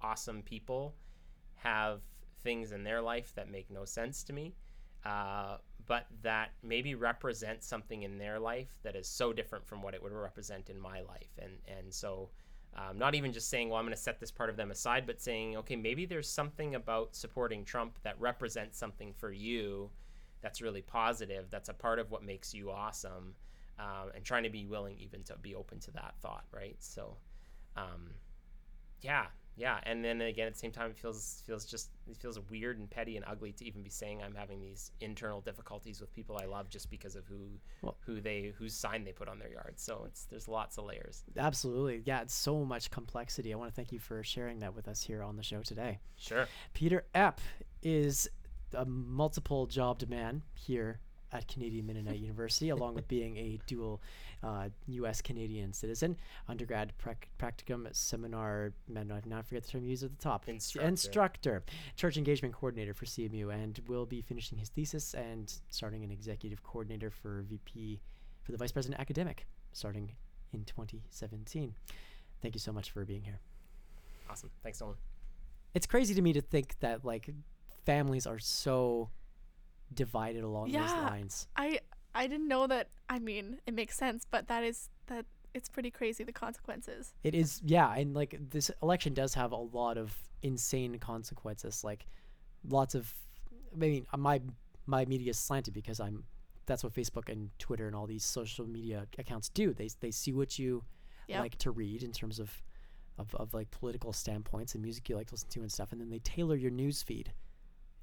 awesome 0.00 0.42
people 0.42 0.94
have 1.64 2.02
things 2.42 2.72
in 2.72 2.84
their 2.84 3.00
life 3.00 3.32
that 3.34 3.50
make 3.50 3.70
no 3.70 3.84
sense 3.84 4.22
to 4.24 4.32
me, 4.32 4.54
uh, 5.04 5.56
but 5.86 6.06
that 6.22 6.52
maybe 6.62 6.94
represent 6.94 7.62
something 7.64 8.02
in 8.02 8.18
their 8.18 8.38
life 8.38 8.78
that 8.82 8.94
is 8.96 9.08
so 9.08 9.32
different 9.32 9.66
from 9.66 9.82
what 9.82 9.94
it 9.94 10.02
would 10.02 10.12
represent 10.12 10.70
in 10.70 10.78
my 10.78 11.00
life, 11.00 11.38
and 11.38 11.52
and 11.78 11.92
so. 11.92 12.30
Um, 12.76 12.98
not 12.98 13.14
even 13.14 13.32
just 13.32 13.48
saying, 13.50 13.68
well, 13.68 13.78
I'm 13.78 13.84
going 13.84 13.94
to 13.94 14.02
set 14.02 14.18
this 14.18 14.32
part 14.32 14.50
of 14.50 14.56
them 14.56 14.72
aside, 14.72 15.06
but 15.06 15.20
saying, 15.20 15.56
okay, 15.58 15.76
maybe 15.76 16.06
there's 16.06 16.28
something 16.28 16.74
about 16.74 17.14
supporting 17.14 17.64
Trump 17.64 18.00
that 18.02 18.18
represents 18.18 18.76
something 18.76 19.12
for 19.16 19.30
you 19.30 19.90
that's 20.44 20.60
really 20.60 20.82
positive 20.82 21.46
that's 21.50 21.70
a 21.70 21.72
part 21.72 21.98
of 21.98 22.10
what 22.10 22.22
makes 22.22 22.52
you 22.52 22.70
awesome 22.70 23.34
um, 23.78 24.10
and 24.14 24.24
trying 24.24 24.42
to 24.42 24.50
be 24.50 24.66
willing 24.66 24.94
even 25.00 25.22
to 25.22 25.34
be 25.38 25.54
open 25.54 25.80
to 25.80 25.90
that 25.90 26.14
thought 26.20 26.44
right 26.52 26.76
so 26.78 27.16
um, 27.78 28.10
yeah 29.00 29.24
yeah 29.56 29.78
and 29.84 30.04
then 30.04 30.20
again 30.20 30.46
at 30.46 30.52
the 30.52 30.58
same 30.58 30.72
time 30.72 30.90
it 30.90 30.96
feels 30.96 31.42
feels 31.46 31.64
just 31.64 31.90
it 32.10 32.16
feels 32.16 32.38
weird 32.50 32.78
and 32.78 32.90
petty 32.90 33.16
and 33.16 33.24
ugly 33.28 33.52
to 33.52 33.64
even 33.64 33.82
be 33.82 33.90
saying 33.90 34.22
i'm 34.22 34.34
having 34.34 34.60
these 34.60 34.90
internal 35.00 35.40
difficulties 35.40 36.00
with 36.00 36.12
people 36.14 36.36
i 36.42 36.44
love 36.44 36.68
just 36.68 36.90
because 36.90 37.14
of 37.16 37.24
who 37.26 37.38
Well- 37.82 37.96
who 38.04 38.20
they 38.20 38.52
whose 38.58 38.74
sign 38.74 39.04
they 39.04 39.12
put 39.12 39.28
on 39.28 39.38
their 39.38 39.50
yard 39.50 39.74
so 39.76 40.04
it's 40.06 40.24
there's 40.24 40.48
lots 40.48 40.76
of 40.78 40.84
layers 40.86 41.22
absolutely, 41.36 42.02
yeah, 42.04 42.20
it's 42.22 42.34
so 42.34 42.64
much 42.64 42.90
complexity. 42.90 43.52
I 43.52 43.56
want 43.56 43.70
to 43.70 43.74
thank 43.74 43.92
you 43.92 43.98
for 43.98 44.22
sharing 44.22 44.58
that 44.60 44.74
with 44.74 44.88
us 44.88 45.02
here 45.02 45.22
on 45.22 45.36
the 45.36 45.42
show 45.42 45.62
today. 45.62 46.00
sure 46.16 46.46
Peter 46.72 47.04
Epp 47.14 47.38
is 47.82 48.28
a 48.72 48.84
multiple 48.84 49.66
jobbed 49.66 50.08
man 50.08 50.42
here 50.54 50.98
at 51.34 51.48
Canadian 51.48 51.86
Mennonite 51.86 52.20
University, 52.20 52.70
along 52.70 52.94
with 52.94 53.08
being 53.08 53.36
a 53.36 53.58
dual 53.66 54.00
uh, 54.42 54.68
U.S. 54.86 55.20
Canadian 55.20 55.72
citizen, 55.72 56.16
undergrad 56.48 56.96
prac- 56.96 57.28
practicum 57.38 57.86
seminar, 57.94 58.72
man, 58.88 59.10
I 59.10 59.20
now 59.28 59.42
forget 59.42 59.64
the 59.64 59.70
term 59.70 59.84
used 59.84 60.04
at 60.04 60.16
the 60.16 60.22
top, 60.22 60.48
Instructor. 60.48 60.88
instructor, 60.88 61.62
church 61.96 62.16
engagement 62.16 62.54
coordinator 62.54 62.94
for 62.94 63.04
CMU, 63.04 63.52
and 63.52 63.80
will 63.88 64.06
be 64.06 64.22
finishing 64.22 64.56
his 64.56 64.68
thesis 64.68 65.14
and 65.14 65.52
starting 65.70 66.04
an 66.04 66.10
executive 66.10 66.62
coordinator 66.62 67.10
for 67.10 67.44
VP 67.48 68.00
for 68.42 68.52
the 68.52 68.58
Vice 68.58 68.72
President 68.72 69.00
Academic, 69.00 69.46
starting 69.72 70.12
in 70.52 70.64
2017. 70.64 71.74
Thank 72.40 72.54
you 72.54 72.60
so 72.60 72.72
much 72.72 72.92
for 72.92 73.04
being 73.04 73.24
here. 73.24 73.40
awesome 74.30 74.50
thanks 74.62 74.80
Nolan. 74.80 74.96
It's 75.74 75.86
crazy 75.86 76.14
to 76.14 76.22
me 76.22 76.32
to 76.34 76.40
think 76.40 76.78
that 76.80 77.04
like 77.04 77.28
families 77.84 78.26
are 78.26 78.38
so 78.38 79.10
divided 79.94 80.44
along 80.44 80.72
those 80.72 80.90
lines. 80.92 81.46
I 81.56 81.80
I 82.14 82.26
didn't 82.26 82.48
know 82.48 82.66
that. 82.66 82.88
I 83.08 83.18
mean, 83.18 83.60
it 83.66 83.74
makes 83.74 83.96
sense, 83.96 84.26
but 84.30 84.48
that 84.48 84.62
is 84.64 84.88
that 85.06 85.26
it's 85.52 85.68
pretty 85.68 85.90
crazy 85.90 86.24
the 86.24 86.32
consequences. 86.32 87.14
It 87.22 87.34
is, 87.34 87.60
yeah, 87.64 87.94
and 87.94 88.14
like 88.14 88.36
this 88.50 88.70
election 88.82 89.14
does 89.14 89.34
have 89.34 89.52
a 89.52 89.56
lot 89.56 89.98
of 89.98 90.16
insane 90.42 90.98
consequences. 90.98 91.84
Like 91.84 92.06
lots 92.68 92.94
of, 92.94 93.12
I 93.72 93.76
mean, 93.76 94.06
uh, 94.12 94.16
my 94.16 94.40
my 94.86 95.04
media 95.04 95.30
is 95.30 95.38
slanted 95.38 95.74
because 95.74 96.00
I'm. 96.00 96.24
That's 96.66 96.82
what 96.82 96.94
Facebook 96.94 97.28
and 97.30 97.50
Twitter 97.58 97.86
and 97.86 97.94
all 97.94 98.06
these 98.06 98.24
social 98.24 98.66
media 98.66 99.06
accounts 99.18 99.50
do. 99.50 99.74
They 99.74 99.90
they 100.00 100.10
see 100.10 100.32
what 100.32 100.58
you 100.58 100.82
Yep. 101.26 101.40
like 101.40 101.56
to 101.58 101.70
read 101.70 102.02
in 102.02 102.12
terms 102.12 102.38
of, 102.38 102.62
of 103.18 103.34
of 103.36 103.54
like 103.54 103.70
political 103.70 104.12
standpoints 104.12 104.74
and 104.74 104.82
music 104.82 105.08
you 105.08 105.16
like 105.16 105.26
to 105.28 105.34
listen 105.34 105.48
to 105.50 105.60
and 105.60 105.72
stuff, 105.72 105.92
and 105.92 106.00
then 106.00 106.10
they 106.10 106.18
tailor 106.20 106.54
your 106.56 106.70
news 106.70 107.02
feed 107.02 107.32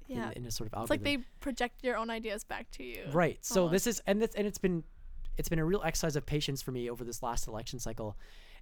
Yeah. 0.06 0.28
in, 0.30 0.38
in 0.42 0.46
a 0.46 0.50
sort 0.50 0.70
of 0.72 0.82
It's 0.82 0.90
like 0.90 1.02
they 1.02 1.18
project 1.40 1.82
your 1.84 1.96
own 1.96 2.10
ideas 2.10 2.44
back 2.44 2.70
to 2.72 2.84
you. 2.84 3.04
Right. 3.12 3.38
So 3.44 3.62
almost. 3.64 3.72
this 3.72 3.86
is 3.96 4.02
and 4.06 4.20
this 4.22 4.34
and 4.34 4.46
it's 4.46 4.58
been 4.58 4.84
it's 5.38 5.48
been 5.48 5.58
a 5.58 5.64
real 5.64 5.82
exercise 5.84 6.14
of 6.16 6.26
patience 6.26 6.60
for 6.62 6.72
me 6.72 6.90
over 6.90 7.04
this 7.04 7.22
last 7.22 7.48
election 7.48 7.78
cycle, 7.78 8.16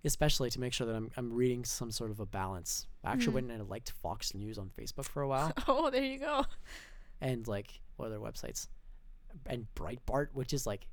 especially 0.04 0.50
to 0.50 0.60
make 0.60 0.72
sure 0.72 0.86
that 0.86 0.94
I'm 0.94 1.10
I'm 1.16 1.32
reading 1.32 1.64
some 1.64 1.90
sort 1.90 2.10
of 2.10 2.20
a 2.20 2.26
balance. 2.26 2.86
I 3.04 3.12
actually 3.12 3.32
Mhm. 3.32 3.34
went 3.34 3.50
and 3.52 3.62
I 3.62 3.64
liked 3.64 3.90
Fox 3.90 4.34
News 4.34 4.56
on 4.58 4.70
Facebook 4.78 5.04
for 5.06 5.22
a 5.22 5.28
while. 5.28 5.52
Oh, 5.68 5.90
there 5.90 6.04
you 6.04 6.18
go. 6.18 6.44
and 7.20 7.46
like 7.48 7.80
what 7.96 8.06
other 8.06 8.18
websites, 8.18 8.68
and 9.46 9.66
Breitbart, 9.74 10.28
which 10.32 10.52
is 10.52 10.66
like, 10.66 10.86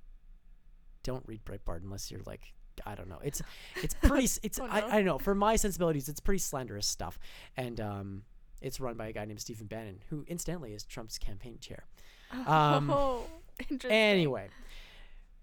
don't 1.03 1.23
read 1.27 1.43
Breitbart 1.45 1.83
unless 1.83 2.11
you're 2.11 2.21
like. 2.25 2.53
I 2.85 2.93
don't 2.93 3.09
know. 3.09 3.17
It's 3.23 3.41
it's 3.81 3.95
pretty. 3.95 4.27
It's 4.43 4.59
Oh, 4.61 4.65
I. 4.69 4.83
I 4.83 4.91
don't 4.97 5.05
know. 5.05 5.17
For 5.17 5.33
my 5.33 5.55
sensibilities, 5.55 6.09
it's 6.09 6.19
pretty 6.19 6.37
slanderous 6.37 6.85
stuff, 6.85 7.17
and 7.55 7.81
um, 7.81 8.21
it's 8.61 8.79
run 8.79 8.95
by 8.95 9.07
a 9.07 9.11
guy 9.13 9.25
named 9.25 9.39
Stephen 9.41 9.67
Bannon, 9.67 9.99
who 10.09 10.23
incidentally 10.27 10.73
is 10.73 10.83
Trump's 10.83 11.17
campaign 11.17 11.57
chair. 11.59 11.85
Um, 12.45 12.89
oh, 12.91 13.23
interesting. 13.69 13.91
Anyway, 13.97 14.49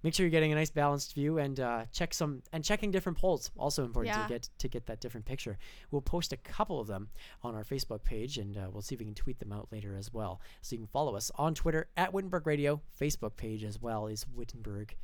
make 0.03 0.13
sure 0.13 0.25
you're 0.27 0.31
getting 0.31 0.53
a 0.53 0.55
nice 0.55 0.69
balanced 0.71 1.15
view 1.15 1.39
and 1.39 1.59
uh, 1.59 1.85
check 1.93 2.13
some 2.13 2.43
and 2.53 2.63
checking 2.63 2.91
different 2.91 3.17
polls. 3.17 3.51
Also 3.57 3.85
important 3.85 4.15
Yeah. 4.15 4.23
to 4.25 4.29
get 4.29 4.49
to 4.59 4.69
get 4.69 4.85
that 4.87 5.01
different 5.01 5.25
picture. 5.25 5.57
We'll 5.91 6.03
post 6.03 6.35
a 6.35 6.37
couple 6.37 6.81
of 6.81 6.87
them 6.87 7.09
on 7.43 7.55
our 7.55 7.65
Facebook 7.65 8.05
page, 8.05 8.37
and 8.37 8.57
uh, 8.59 8.69
we'll 8.71 8.83
see 8.83 8.95
if 8.97 8.99
we 8.99 9.07
can 9.07 9.15
tweet 9.15 9.39
them 9.39 9.51
out 9.51 9.69
later 9.73 9.97
as 9.97 10.13
well. 10.13 10.43
So 10.61 10.75
you 10.75 10.79
can 10.81 10.89
follow 10.89 11.17
us 11.17 11.31
on 11.37 11.55
Twitter 11.55 11.89
at 11.97 12.13
Wittenberg 12.13 12.47
Radio. 12.47 12.83
Facebook 13.01 13.37
page 13.37 13.65
as 13.65 13.81
well 13.81 14.07
is 14.07 14.27
Wittenberg 14.37 14.95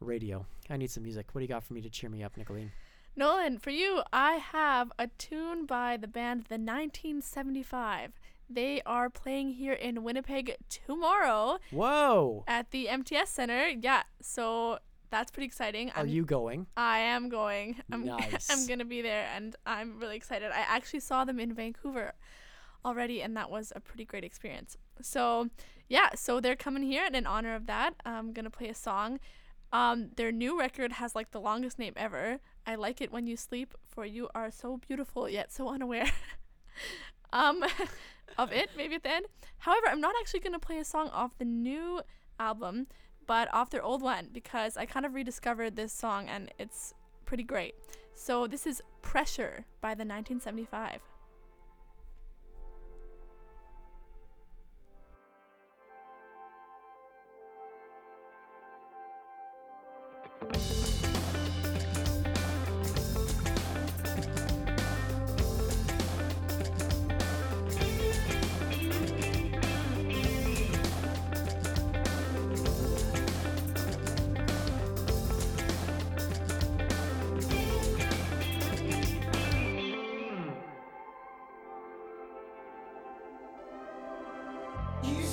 Radio. 0.00 0.44
I 0.68 0.76
need 0.76 0.90
some 0.90 1.04
music. 1.04 1.26
What 1.32 1.38
do 1.38 1.44
you 1.44 1.48
got 1.48 1.62
for 1.62 1.74
me 1.74 1.80
to 1.82 1.88
cheer 1.90 2.10
me 2.10 2.24
up, 2.24 2.36
Nicolien? 2.36 2.70
Nolan, 3.18 3.58
for 3.58 3.70
you, 3.70 4.02
I 4.12 4.34
have 4.34 4.92
a 4.96 5.08
tune 5.08 5.66
by 5.66 5.96
the 5.96 6.06
band 6.06 6.44
The 6.44 6.54
1975. 6.54 8.12
They 8.48 8.80
are 8.86 9.10
playing 9.10 9.54
here 9.54 9.72
in 9.72 10.04
Winnipeg 10.04 10.54
tomorrow 10.70 11.58
Whoa! 11.72 12.44
at 12.46 12.70
the 12.70 12.86
MTS 12.88 13.28
Center. 13.28 13.66
Yeah, 13.70 14.04
so 14.22 14.78
that's 15.10 15.32
pretty 15.32 15.46
exciting. 15.46 15.90
Are 15.90 15.98
I'm- 15.98 16.08
you 16.08 16.24
going? 16.24 16.68
I 16.76 16.98
am 17.00 17.28
going. 17.28 17.82
I'm 17.90 18.04
Nice. 18.16 18.48
I'm 18.52 18.68
gonna 18.68 18.84
be 18.84 19.02
there, 19.02 19.26
and 19.34 19.56
I'm 19.66 19.98
really 19.98 20.14
excited. 20.14 20.52
I 20.52 20.60
actually 20.60 21.00
saw 21.00 21.24
them 21.24 21.40
in 21.40 21.52
Vancouver 21.52 22.12
already, 22.84 23.20
and 23.20 23.36
that 23.36 23.50
was 23.50 23.72
a 23.74 23.80
pretty 23.80 24.04
great 24.04 24.22
experience. 24.22 24.76
So 25.02 25.50
yeah, 25.88 26.10
so 26.14 26.38
they're 26.38 26.54
coming 26.54 26.84
here, 26.84 27.02
and 27.04 27.16
in 27.16 27.26
honor 27.26 27.56
of 27.56 27.66
that, 27.66 27.94
I'm 28.06 28.32
gonna 28.32 28.48
play 28.48 28.68
a 28.68 28.74
song. 28.76 29.18
Um, 29.72 30.10
their 30.16 30.32
new 30.32 30.58
record 30.58 30.92
has 30.92 31.14
like 31.14 31.32
the 31.32 31.40
longest 31.40 31.78
name 31.78 31.92
ever. 31.96 32.38
I 32.68 32.74
like 32.74 33.00
it 33.00 33.10
when 33.10 33.26
you 33.26 33.38
sleep, 33.38 33.72
for 33.82 34.04
you 34.04 34.28
are 34.34 34.50
so 34.50 34.76
beautiful 34.76 35.26
yet 35.26 35.50
so 35.50 35.70
unaware. 35.70 36.10
um, 37.32 37.64
of 38.38 38.52
it 38.52 38.68
maybe 38.76 38.96
at 38.96 39.04
the 39.04 39.10
end. 39.10 39.26
However, 39.56 39.86
I'm 39.88 40.02
not 40.02 40.14
actually 40.20 40.40
gonna 40.40 40.58
play 40.58 40.78
a 40.78 40.84
song 40.84 41.08
off 41.08 41.38
the 41.38 41.46
new 41.46 42.02
album, 42.38 42.86
but 43.26 43.48
off 43.54 43.70
their 43.70 43.82
old 43.82 44.02
one 44.02 44.28
because 44.34 44.76
I 44.76 44.84
kind 44.84 45.06
of 45.06 45.14
rediscovered 45.14 45.76
this 45.76 45.94
song 45.94 46.28
and 46.28 46.52
it's 46.58 46.92
pretty 47.24 47.42
great. 47.42 47.74
So 48.14 48.46
this 48.46 48.66
is 48.66 48.82
Pressure 49.00 49.64
by 49.80 49.94
the 49.94 50.04
1975. 50.04 51.00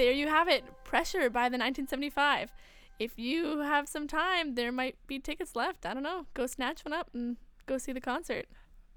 There 0.00 0.12
you 0.12 0.28
have 0.28 0.48
it. 0.48 0.64
Pressure 0.84 1.28
by 1.28 1.50
the 1.50 1.58
1975. 1.58 2.50
If 2.98 3.18
you 3.18 3.58
have 3.58 3.86
some 3.86 4.08
time, 4.08 4.54
there 4.54 4.72
might 4.72 4.96
be 5.06 5.18
tickets 5.18 5.54
left. 5.54 5.84
I 5.84 5.92
don't 5.92 6.02
know. 6.02 6.24
Go 6.32 6.46
snatch 6.46 6.86
one 6.86 6.94
up 6.94 7.10
and 7.12 7.36
go 7.66 7.76
see 7.76 7.92
the 7.92 8.00
concert. 8.00 8.46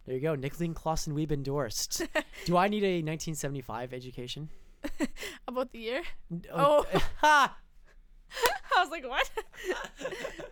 There 0.06 0.16
you 0.16 0.22
go. 0.22 0.34
Nicolien 0.38 0.74
Clausen 0.74 1.14
Weeb 1.14 1.30
endorsed. 1.34 2.04
Do 2.46 2.56
I 2.56 2.70
need 2.70 2.86
a 2.86 3.04
1975 3.04 3.92
education? 3.92 4.48
About 5.50 5.74
the 5.74 5.80
year? 5.80 6.04
N- 6.32 6.44
uh, 6.54 6.56
Oh. 6.56 6.86
ha! 7.18 7.58
I 8.78 8.80
was 8.82 8.90
like, 8.90 9.06
what? 9.06 9.30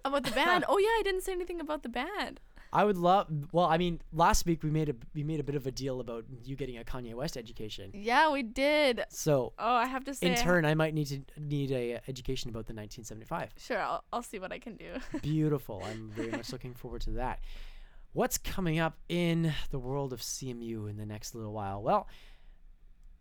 about 0.04 0.24
the 0.26 0.32
band? 0.32 0.66
Oh 0.68 0.78
yeah, 0.78 0.88
I 1.00 1.02
didn't 1.06 1.22
say 1.22 1.32
anything 1.32 1.62
about 1.62 1.82
the 1.84 1.90
band. 1.90 2.42
I 2.74 2.86
would 2.86 2.98
love. 2.98 3.28
Well, 3.52 3.66
I 3.66 3.78
mean, 3.78 4.00
last 4.14 4.46
week 4.46 4.64
we 4.64 4.70
made 4.70 4.88
a 4.90 4.96
we 5.14 5.24
made 5.24 5.40
a 5.40 5.44
bit 5.44 5.56
of 5.56 5.68
a 5.68 5.72
deal 5.72 6.00
about 6.00 6.24
you 6.44 6.56
getting 6.56 6.78
a 6.78 6.84
Kanye 6.84 7.14
West 7.14 7.36
education. 7.36 7.92
Yeah, 7.94 8.32
we 8.32 8.44
did. 8.44 9.04
So 9.10 9.52
Oh, 9.60 9.74
I 9.76 9.86
have 9.88 10.06
to 10.06 10.14
say. 10.14 10.28
in 10.30 10.36
turn, 10.38 10.64
I 10.66 10.74
might 10.74 10.94
need 10.94 11.08
to 11.08 11.22
need 11.38 11.72
a 11.72 12.00
education 12.08 12.50
about 12.50 12.68
the 12.68 12.74
1975. 12.74 13.50
Sure, 13.58 13.80
I'll, 13.80 14.04
I'll 14.14 14.24
see 14.24 14.40
what 14.40 14.52
I 14.54 14.60
can 14.60 14.76
do. 14.78 14.94
Beautiful. 15.22 15.84
I'm 15.86 16.10
very 16.16 16.32
much 16.32 16.52
looking 16.54 16.74
forward 16.74 17.02
to 17.02 17.12
that. 17.12 17.40
What's 18.14 18.38
coming 18.38 18.80
up 18.80 18.98
in 19.10 19.54
the 19.70 19.80
world 19.80 20.14
of 20.14 20.22
CMU 20.22 20.90
in 20.90 20.98
the 20.98 21.06
next 21.06 21.36
little 21.36 21.54
while? 21.54 21.82
Well, 21.82 22.08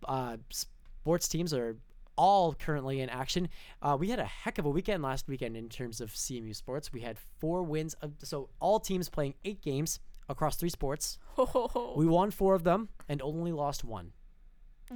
uh, 0.05 0.37
sports 0.51 1.29
teams 1.29 1.53
are 1.55 1.77
all 2.21 2.53
currently 2.53 3.01
in 3.01 3.09
action. 3.09 3.49
Uh, 3.81 3.97
we 3.99 4.11
had 4.11 4.19
a 4.19 4.25
heck 4.25 4.59
of 4.59 4.67
a 4.67 4.71
weekend 4.71 5.03
last 5.03 5.27
weekend 5.27 5.57
in 5.57 5.69
terms 5.71 6.01
of 6.03 6.11
CMU 6.11 6.55
sports. 6.55 6.93
We 6.93 7.01
had 7.01 7.17
four 7.39 7.63
wins. 7.63 7.95
Of, 8.03 8.13
so 8.23 8.51
all 8.61 8.79
teams 8.79 9.09
playing 9.09 9.35
eight 9.45 9.63
games 9.63 10.01
across 10.29 10.57
three 10.57 10.69
sports. 10.69 11.19
Oh, 11.39 11.95
We 11.97 12.07
won 12.07 12.31
four 12.31 12.55
of 12.55 12.63
them 12.65 12.91
and 13.09 13.23
only 13.23 13.53
lost 13.53 13.85
one. 13.85 14.13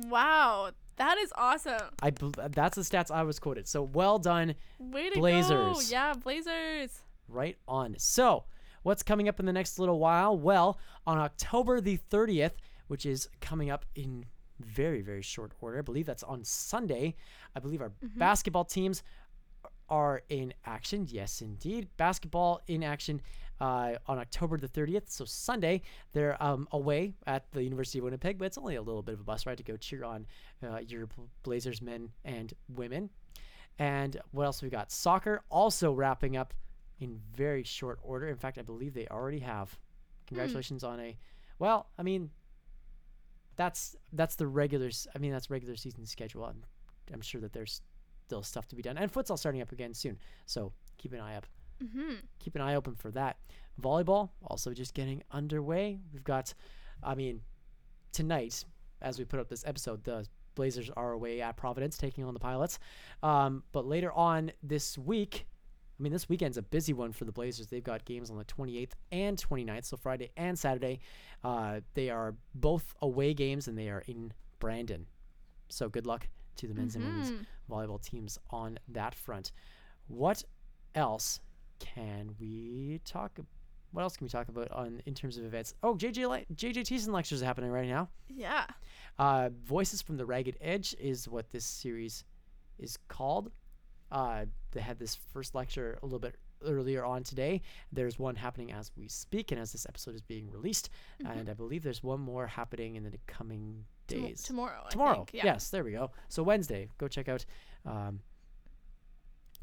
wow, 0.09 0.71
that 0.97 1.17
is 1.19 1.33
awesome. 1.37 1.89
I 2.03 2.11
that's 2.11 2.77
the 2.77 2.83
stats 2.83 3.11
I 3.11 3.23
was 3.23 3.39
quoted. 3.39 3.67
So 3.69 3.83
well 3.83 4.19
done, 4.19 4.55
Way 4.79 5.09
to 5.09 5.15
go. 5.15 5.21
Blazers. 5.21 5.91
Yeah, 5.91 6.13
Blazers. 6.15 7.01
right 7.29 7.57
on. 7.67 7.95
So 7.99 8.45
what's 8.83 9.03
coming 9.03 9.29
up 9.29 9.41
in 9.41 9.47
the 9.47 9.53
next 9.53 9.79
little 9.79 9.99
while? 9.99 10.37
Well, 10.37 10.79
on 11.07 11.19
October 11.19 11.81
the 11.81 11.99
30th, 12.11 12.53
which 12.89 13.07
is 13.07 13.29
coming 13.41 13.71
up 13.71 13.85
in 13.95 14.27
very 14.61 15.03
very 15.03 15.23
short 15.23 15.53
order. 15.61 15.79
I 15.79 15.83
believe 15.83 16.07
that's 16.07 16.23
on 16.23 16.45
Sunday. 16.45 17.14
I 17.55 17.61
believe 17.61 17.81
our 17.81 17.93
basketball 18.17 18.64
teams 18.64 19.03
are 19.88 20.23
in 20.29 20.55
action. 20.64 21.07
Yes, 21.11 21.40
indeed, 21.43 21.88
basketball 21.97 22.62
in 22.67 22.83
action. 22.83 23.21
Uh, 23.61 23.95
on 24.09 24.19
October 24.19 24.59
the 24.59 24.69
30th, 24.69 25.09
so 25.09 25.25
Sunday, 25.25 25.81
they're 26.12 26.37
um, 26.43 26.67
away 26.73 27.14
at 27.29 27.49
the 27.53 27.62
University 27.62 27.99
of 27.99 28.05
Winnipeg, 28.05 28.37
but 28.37 28.47
it's 28.47 28.59
only 28.59 28.75
a 28.75 28.83
little 28.83 29.01
bit 29.01 29.14
of 29.14 29.21
a 29.21 29.23
bus 29.23 29.47
ride 29.47 29.57
to 29.59 29.62
go 29.62 29.77
cheer 29.77 30.03
on 30.03 30.27
uh, 30.64 30.79
your 30.79 31.09
Blazers 31.45 31.81
men 31.81 32.11
and 32.25 32.53
women. 32.69 33.09
And 33.79 34.21
what 34.33 34.45
else 34.45 34.61
we 34.61 34.71
got? 34.71 34.90
Soccer 34.90 35.45
also 35.51 35.93
wrapping 35.93 36.37
up 36.37 36.53
in 36.99 37.21
very 37.37 37.62
short 37.62 37.99
order. 38.03 38.29
In 38.29 38.37
fact, 38.37 38.59
I 38.59 38.62
believe 38.62 38.93
they 38.93 39.07
already 39.07 39.40
have. 39.40 39.79
Congratulations 40.27 40.83
on 40.83 40.99
a. 41.01 41.17
Well, 41.59 41.87
I 41.99 42.03
mean, 42.03 42.31
that's 43.57 43.97
that's 44.12 44.37
the 44.37 44.47
regular. 44.47 44.90
I 45.14 45.19
mean, 45.19 45.33
that's 45.33 45.51
regular 45.51 45.77
season 45.77 46.07
schedule. 46.07 46.45
I'm, 46.45 46.62
I'm 47.12 47.21
sure 47.21 47.40
that 47.40 47.53
there's 47.53 47.83
still 48.27 48.43
stuff 48.43 48.67
to 48.69 48.77
be 48.77 48.83
done, 48.83 48.99
and 48.99 49.12
futsal 49.12 49.38
starting 49.38 49.62
up 49.62 49.73
again 49.73 49.95
soon. 49.95 50.19
So 50.47 50.73
keep 50.99 51.12
an 51.12 51.21
eye 51.21 51.37
up. 51.37 51.47
Mm-hmm. 51.83 52.14
Keep 52.38 52.55
an 52.55 52.61
eye 52.61 52.75
open 52.75 52.95
for 52.95 53.11
that. 53.12 53.37
Volleyball 53.81 54.31
also 54.45 54.73
just 54.73 54.95
getting 54.95 55.23
underway. 55.33 55.99
We've 56.12 56.25
got, 56.25 56.55
I 57.03 57.14
mean, 57.14 57.40
tonight 58.12 58.64
as 59.03 59.19
we 59.19 59.25
put 59.25 59.40
up 59.40 59.49
this 59.49 59.64
episode, 59.67 60.05
the 60.05 60.27
Blazers 60.55 60.90
are 60.97 61.12
away 61.12 61.40
at 61.40 61.57
Providence 61.57 61.99
taking 61.99 62.25
on 62.25 62.33
the 62.33 62.40
Pilots. 62.40 62.79
Um, 63.23 63.64
but 63.73 63.87
later 63.87 64.12
on 64.12 64.53
this 64.62 64.97
week, 64.97 65.47
I 65.99 66.03
mean, 66.03 66.13
this 66.13 66.29
weekend's 66.29 66.57
a 66.57 66.63
busy 66.63 66.93
one 66.93 67.13
for 67.13 67.25
the 67.25 67.33
Blazers. 67.33 67.69
They've 67.69 67.83
got 67.85 68.05
games 68.05 68.31
on 68.31 68.37
the 68.37 68.45
28th 68.45 68.93
and 69.13 69.37
29th, 69.39 69.85
so 69.85 69.97
Friday 69.97 70.31
and 70.37 70.59
Saturday. 70.59 70.99
Uh, 71.45 71.81
they 71.95 72.11
are 72.11 72.35
both 72.55 72.95
away 73.01 73.33
games 73.33 73.69
and 73.69 73.79
they 73.79 73.89
are 73.89 74.03
in 74.09 74.33
Brandon. 74.59 75.07
So 75.69 75.89
good 75.89 76.07
luck 76.07 76.29
to 76.57 76.67
the 76.67 76.75
men's 76.75 76.97
and 76.97 77.05
women's 77.05 77.33
volleyball 77.71 78.03
teams 78.03 78.39
on 78.51 78.79
that 78.89 79.15
front. 79.15 79.53
What 80.09 80.43
else 80.95 81.41
can 81.79 82.35
we 82.41 83.01
talk? 83.05 83.39
What 83.93 84.03
else 84.03 84.17
can 84.17 84.25
we 84.25 84.29
talk 84.29 84.49
about 84.49 84.71
on 84.73 85.01
in 85.07 85.15
terms 85.15 85.39
of 85.39 85.45
events? 85.45 85.75
Oh, 85.83 85.95
JJ 85.95 86.29
le- 86.29 86.55
JJ 86.55 86.79
Thiessen 86.83 87.13
lectures 87.13 87.43
are 87.43 87.47
happening 87.47 87.71
right 87.71 87.89
now. 87.89 88.09
Yeah. 88.29 88.67
Uh, 89.19 89.51
Voices 89.65 90.03
from 90.03 90.17
the 90.17 90.27
Ragged 90.27 90.57
Edge 90.61 90.95
is 90.99 91.29
what 91.29 91.51
this 91.51 91.65
series 91.65 92.25
is 92.79 92.97
called. 93.09 93.51
Uh, 94.11 94.45
they 94.75 94.81
had 94.81 94.99
this 94.99 95.15
first 95.33 95.55
lecture 95.55 95.99
a 96.03 96.07
little 96.07 96.19
bit 96.19 96.35
earlier 96.65 97.05
on 97.05 97.23
today. 97.23 97.63
There's 97.93 98.19
one 98.19 98.37
happening 98.37 98.73
as 98.73 98.91
we 98.97 99.09
speak 99.09 99.53
and 99.53 99.61
as 99.61 99.73
this 99.73 99.87
episode 99.89 100.15
is 100.15 100.23
being 100.23 100.51
released. 100.51 100.91
And 101.25 101.49
I 101.49 101.55
believe 101.55 101.83
there's 101.83 102.03
one 102.03 102.21
more 102.21 102.47
happening 102.47 102.97
in 102.97 103.05
the 103.05 103.13
coming 103.27 103.85
days. 104.07 104.43
tomorrow. 104.43 104.85
Tomorrow. 104.91 105.27
Yeah. 105.33 105.45
Yes, 105.45 105.71
there 105.71 105.85
we 105.85 105.93
go. 105.93 106.11
So 106.29 106.43
Wednesday, 106.43 106.89
go 106.99 107.09
check 107.09 107.29
out. 107.29 107.45
Um, 107.87 108.21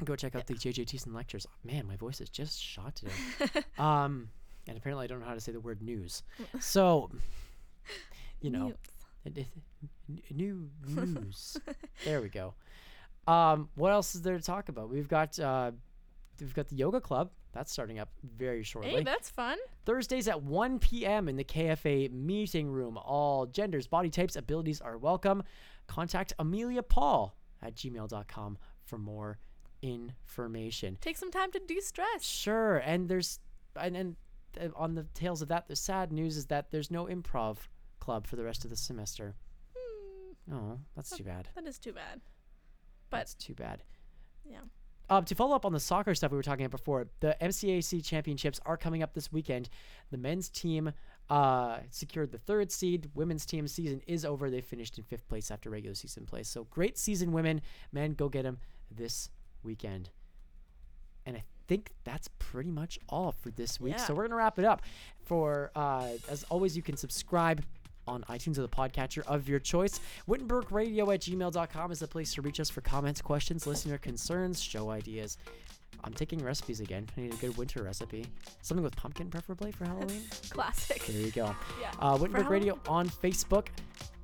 go 0.04 0.16
check 0.16 0.34
out 0.34 0.46
the 0.46 0.54
JJ 0.54 0.86
Thiessen 0.86 1.14
lectures. 1.14 1.46
Man, 1.64 1.86
my 1.86 1.96
voice 1.96 2.20
is 2.20 2.28
just 2.28 2.60
shot 2.60 2.96
today. 2.96 3.12
um, 3.78 4.28
and 4.66 4.76
apparently 4.76 5.04
I 5.04 5.06
don't 5.08 5.20
know 5.20 5.26
how 5.26 5.34
to 5.34 5.40
say 5.40 5.52
the 5.52 5.60
word 5.60 5.82
news. 5.82 6.22
So, 6.60 7.10
you 8.40 8.50
know, 8.50 8.66
News. 8.68 8.76
it- 9.24 9.38
it- 9.38 9.46
n- 10.08 10.22
new 10.30 10.70
news. 10.86 11.56
there 12.04 12.20
we 12.20 12.28
go. 12.28 12.54
Um, 13.26 13.68
what 13.74 13.92
else 13.92 14.14
is 14.14 14.22
there 14.22 14.36
to 14.36 14.42
talk 14.42 14.68
about? 14.68 14.88
We've 14.90 15.08
got 15.08 15.38
uh, 15.38 15.72
we've 16.40 16.54
got 16.54 16.68
the 16.68 16.76
yoga 16.76 17.00
club 17.00 17.30
that's 17.52 17.70
starting 17.70 17.98
up 17.98 18.08
very 18.36 18.62
shortly. 18.62 18.90
Hey, 18.92 19.02
that's 19.02 19.28
fun. 19.30 19.58
Thursdays 19.84 20.26
at 20.26 20.42
1 20.42 20.78
p.m. 20.78 21.28
in 21.28 21.36
the 21.36 21.44
KFA 21.44 22.10
meeting 22.10 22.68
room. 22.70 22.96
All 22.96 23.46
genders, 23.46 23.86
body 23.86 24.08
types, 24.10 24.36
abilities 24.36 24.80
are 24.80 24.96
welcome. 24.96 25.42
Contact 25.86 26.32
Amelia 26.38 26.82
Paul 26.82 27.36
at 27.62 27.74
gmail.com 27.76 28.58
for 28.86 28.98
more 28.98 29.38
information. 29.82 30.96
Take 31.00 31.16
some 31.16 31.30
time 31.30 31.52
to 31.52 31.58
de-stress. 31.60 32.22
Sure, 32.24 32.78
and 32.78 33.08
there's 33.08 33.38
and, 33.76 33.96
and 33.96 34.16
uh, 34.60 34.68
on 34.76 34.94
the 34.94 35.04
tails 35.14 35.42
of 35.42 35.48
that, 35.48 35.68
the 35.68 35.76
sad 35.76 36.12
news 36.12 36.36
is 36.36 36.46
that 36.46 36.70
there's 36.70 36.90
no 36.90 37.06
improv 37.06 37.58
club 38.00 38.26
for 38.26 38.36
the 38.36 38.44
rest 38.44 38.64
of 38.64 38.70
the 38.70 38.76
semester. 38.76 39.34
Hmm, 39.76 40.54
Oh, 40.54 40.78
that's 40.96 41.16
too 41.16 41.24
bad. 41.24 41.48
that 41.54 41.66
is 41.66 41.78
too 41.78 41.92
bad. 41.92 42.20
But 43.12 43.20
it's 43.22 43.34
too 43.34 43.54
bad. 43.54 43.84
yeah. 44.44 44.58
Um, 45.10 45.24
to 45.26 45.34
follow 45.34 45.54
up 45.54 45.66
on 45.66 45.72
the 45.72 45.80
soccer 45.80 46.14
stuff 46.14 46.30
we 46.30 46.38
were 46.38 46.42
talking 46.42 46.64
about 46.64 46.78
before, 46.78 47.06
the 47.20 47.36
MCAC 47.40 48.02
championships 48.02 48.58
are 48.64 48.78
coming 48.78 49.02
up 49.02 49.12
this 49.12 49.30
weekend. 49.30 49.68
The 50.10 50.16
men's 50.16 50.48
team 50.48 50.92
uh, 51.28 51.80
secured 51.90 52.32
the 52.32 52.38
third 52.38 52.72
seed. 52.72 53.10
Women's 53.14 53.44
team 53.44 53.68
season 53.68 54.00
is 54.06 54.24
over. 54.24 54.48
They 54.48 54.62
finished 54.62 54.96
in 54.96 55.04
fifth 55.04 55.28
place 55.28 55.50
after 55.50 55.68
regular 55.68 55.94
season 55.94 56.24
play. 56.24 56.44
So 56.44 56.64
great 56.70 56.96
season, 56.96 57.32
women. 57.32 57.60
Men, 57.92 58.14
go 58.14 58.30
get 58.30 58.44
them 58.44 58.58
this 58.90 59.28
weekend. 59.62 60.08
And 61.26 61.36
I 61.36 61.42
think 61.68 61.92
that's 62.04 62.28
pretty 62.38 62.70
much 62.70 62.98
all 63.08 63.32
for 63.32 63.50
this 63.50 63.78
week. 63.80 63.98
So 63.98 64.14
we're 64.14 64.24
gonna 64.24 64.36
wrap 64.36 64.58
it 64.58 64.64
up. 64.64 64.82
For 65.24 65.70
uh, 65.76 66.08
as 66.30 66.44
always, 66.44 66.74
you 66.74 66.82
can 66.82 66.96
subscribe 66.96 67.62
on 68.06 68.22
iTunes 68.24 68.58
or 68.58 68.62
the 68.62 68.68
podcatcher 68.68 69.22
of 69.26 69.48
your 69.48 69.58
choice. 69.58 70.00
WittenbergRadio 70.28 71.12
at 71.14 71.20
gmail.com 71.20 71.92
is 71.92 72.00
the 72.00 72.08
place 72.08 72.34
to 72.34 72.42
reach 72.42 72.60
us 72.60 72.70
for 72.70 72.80
comments, 72.80 73.20
questions, 73.20 73.66
listener 73.66 73.98
concerns, 73.98 74.62
show 74.62 74.90
ideas. 74.90 75.38
I'm 76.04 76.12
taking 76.12 76.42
recipes 76.42 76.80
again. 76.80 77.06
I 77.16 77.20
need 77.20 77.34
a 77.34 77.36
good 77.36 77.56
winter 77.56 77.82
recipe. 77.82 78.26
Something 78.62 78.82
with 78.82 78.96
pumpkin, 78.96 79.30
preferably 79.30 79.70
for 79.70 79.84
Halloween. 79.84 80.22
Classic. 80.50 81.04
There 81.06 81.20
you 81.20 81.30
go. 81.30 81.54
Yeah. 81.80 81.92
Uh, 82.00 82.16
Wittenberg 82.16 82.50
Radio 82.50 82.78
on 82.88 83.08
Facebook, 83.08 83.68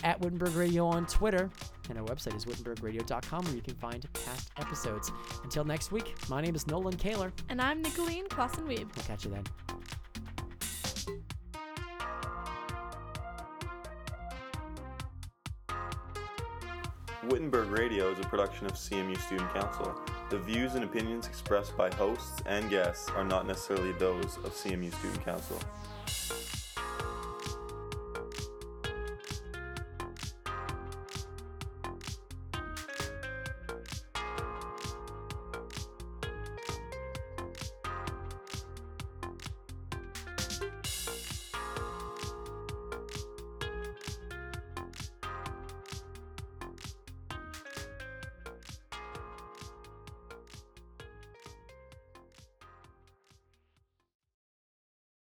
at 0.04 0.20
Wittenberg 0.20 0.54
Radio 0.54 0.86
on 0.86 1.06
Twitter, 1.06 1.50
and 1.88 1.98
our 1.98 2.04
website 2.04 2.36
is 2.36 2.44
wittenbergradio.com 2.44 3.44
where 3.44 3.54
you 3.54 3.62
can 3.62 3.74
find 3.74 4.06
past 4.12 4.50
episodes. 4.58 5.10
Until 5.42 5.64
next 5.64 5.92
week, 5.92 6.14
my 6.28 6.40
name 6.40 6.54
is 6.54 6.66
Nolan 6.66 6.94
Kliewer. 6.94 7.32
And 7.48 7.60
I'm 7.60 7.82
Nicolien 7.82 8.28
Clausen-Weeb. 8.28 8.94
We'll 8.94 9.04
catch 9.04 9.24
you 9.24 9.30
then. 9.30 9.44
Wittenberg 17.28 17.68
Radio 17.68 18.10
is 18.10 18.18
a 18.18 18.22
production 18.22 18.64
of 18.64 18.72
CMU 18.72 19.18
Student 19.20 19.52
Council. 19.52 19.94
The 20.30 20.38
views 20.38 20.76
and 20.76 20.84
opinions 20.84 21.26
expressed 21.26 21.76
by 21.76 21.90
hosts 21.94 22.40
and 22.46 22.70
guests 22.70 23.10
are 23.10 23.24
not 23.24 23.46
necessarily 23.46 23.92
those 23.92 24.38
of 24.38 24.54
CMU 24.54 24.94
Student 24.94 25.24
Council. 25.26 25.60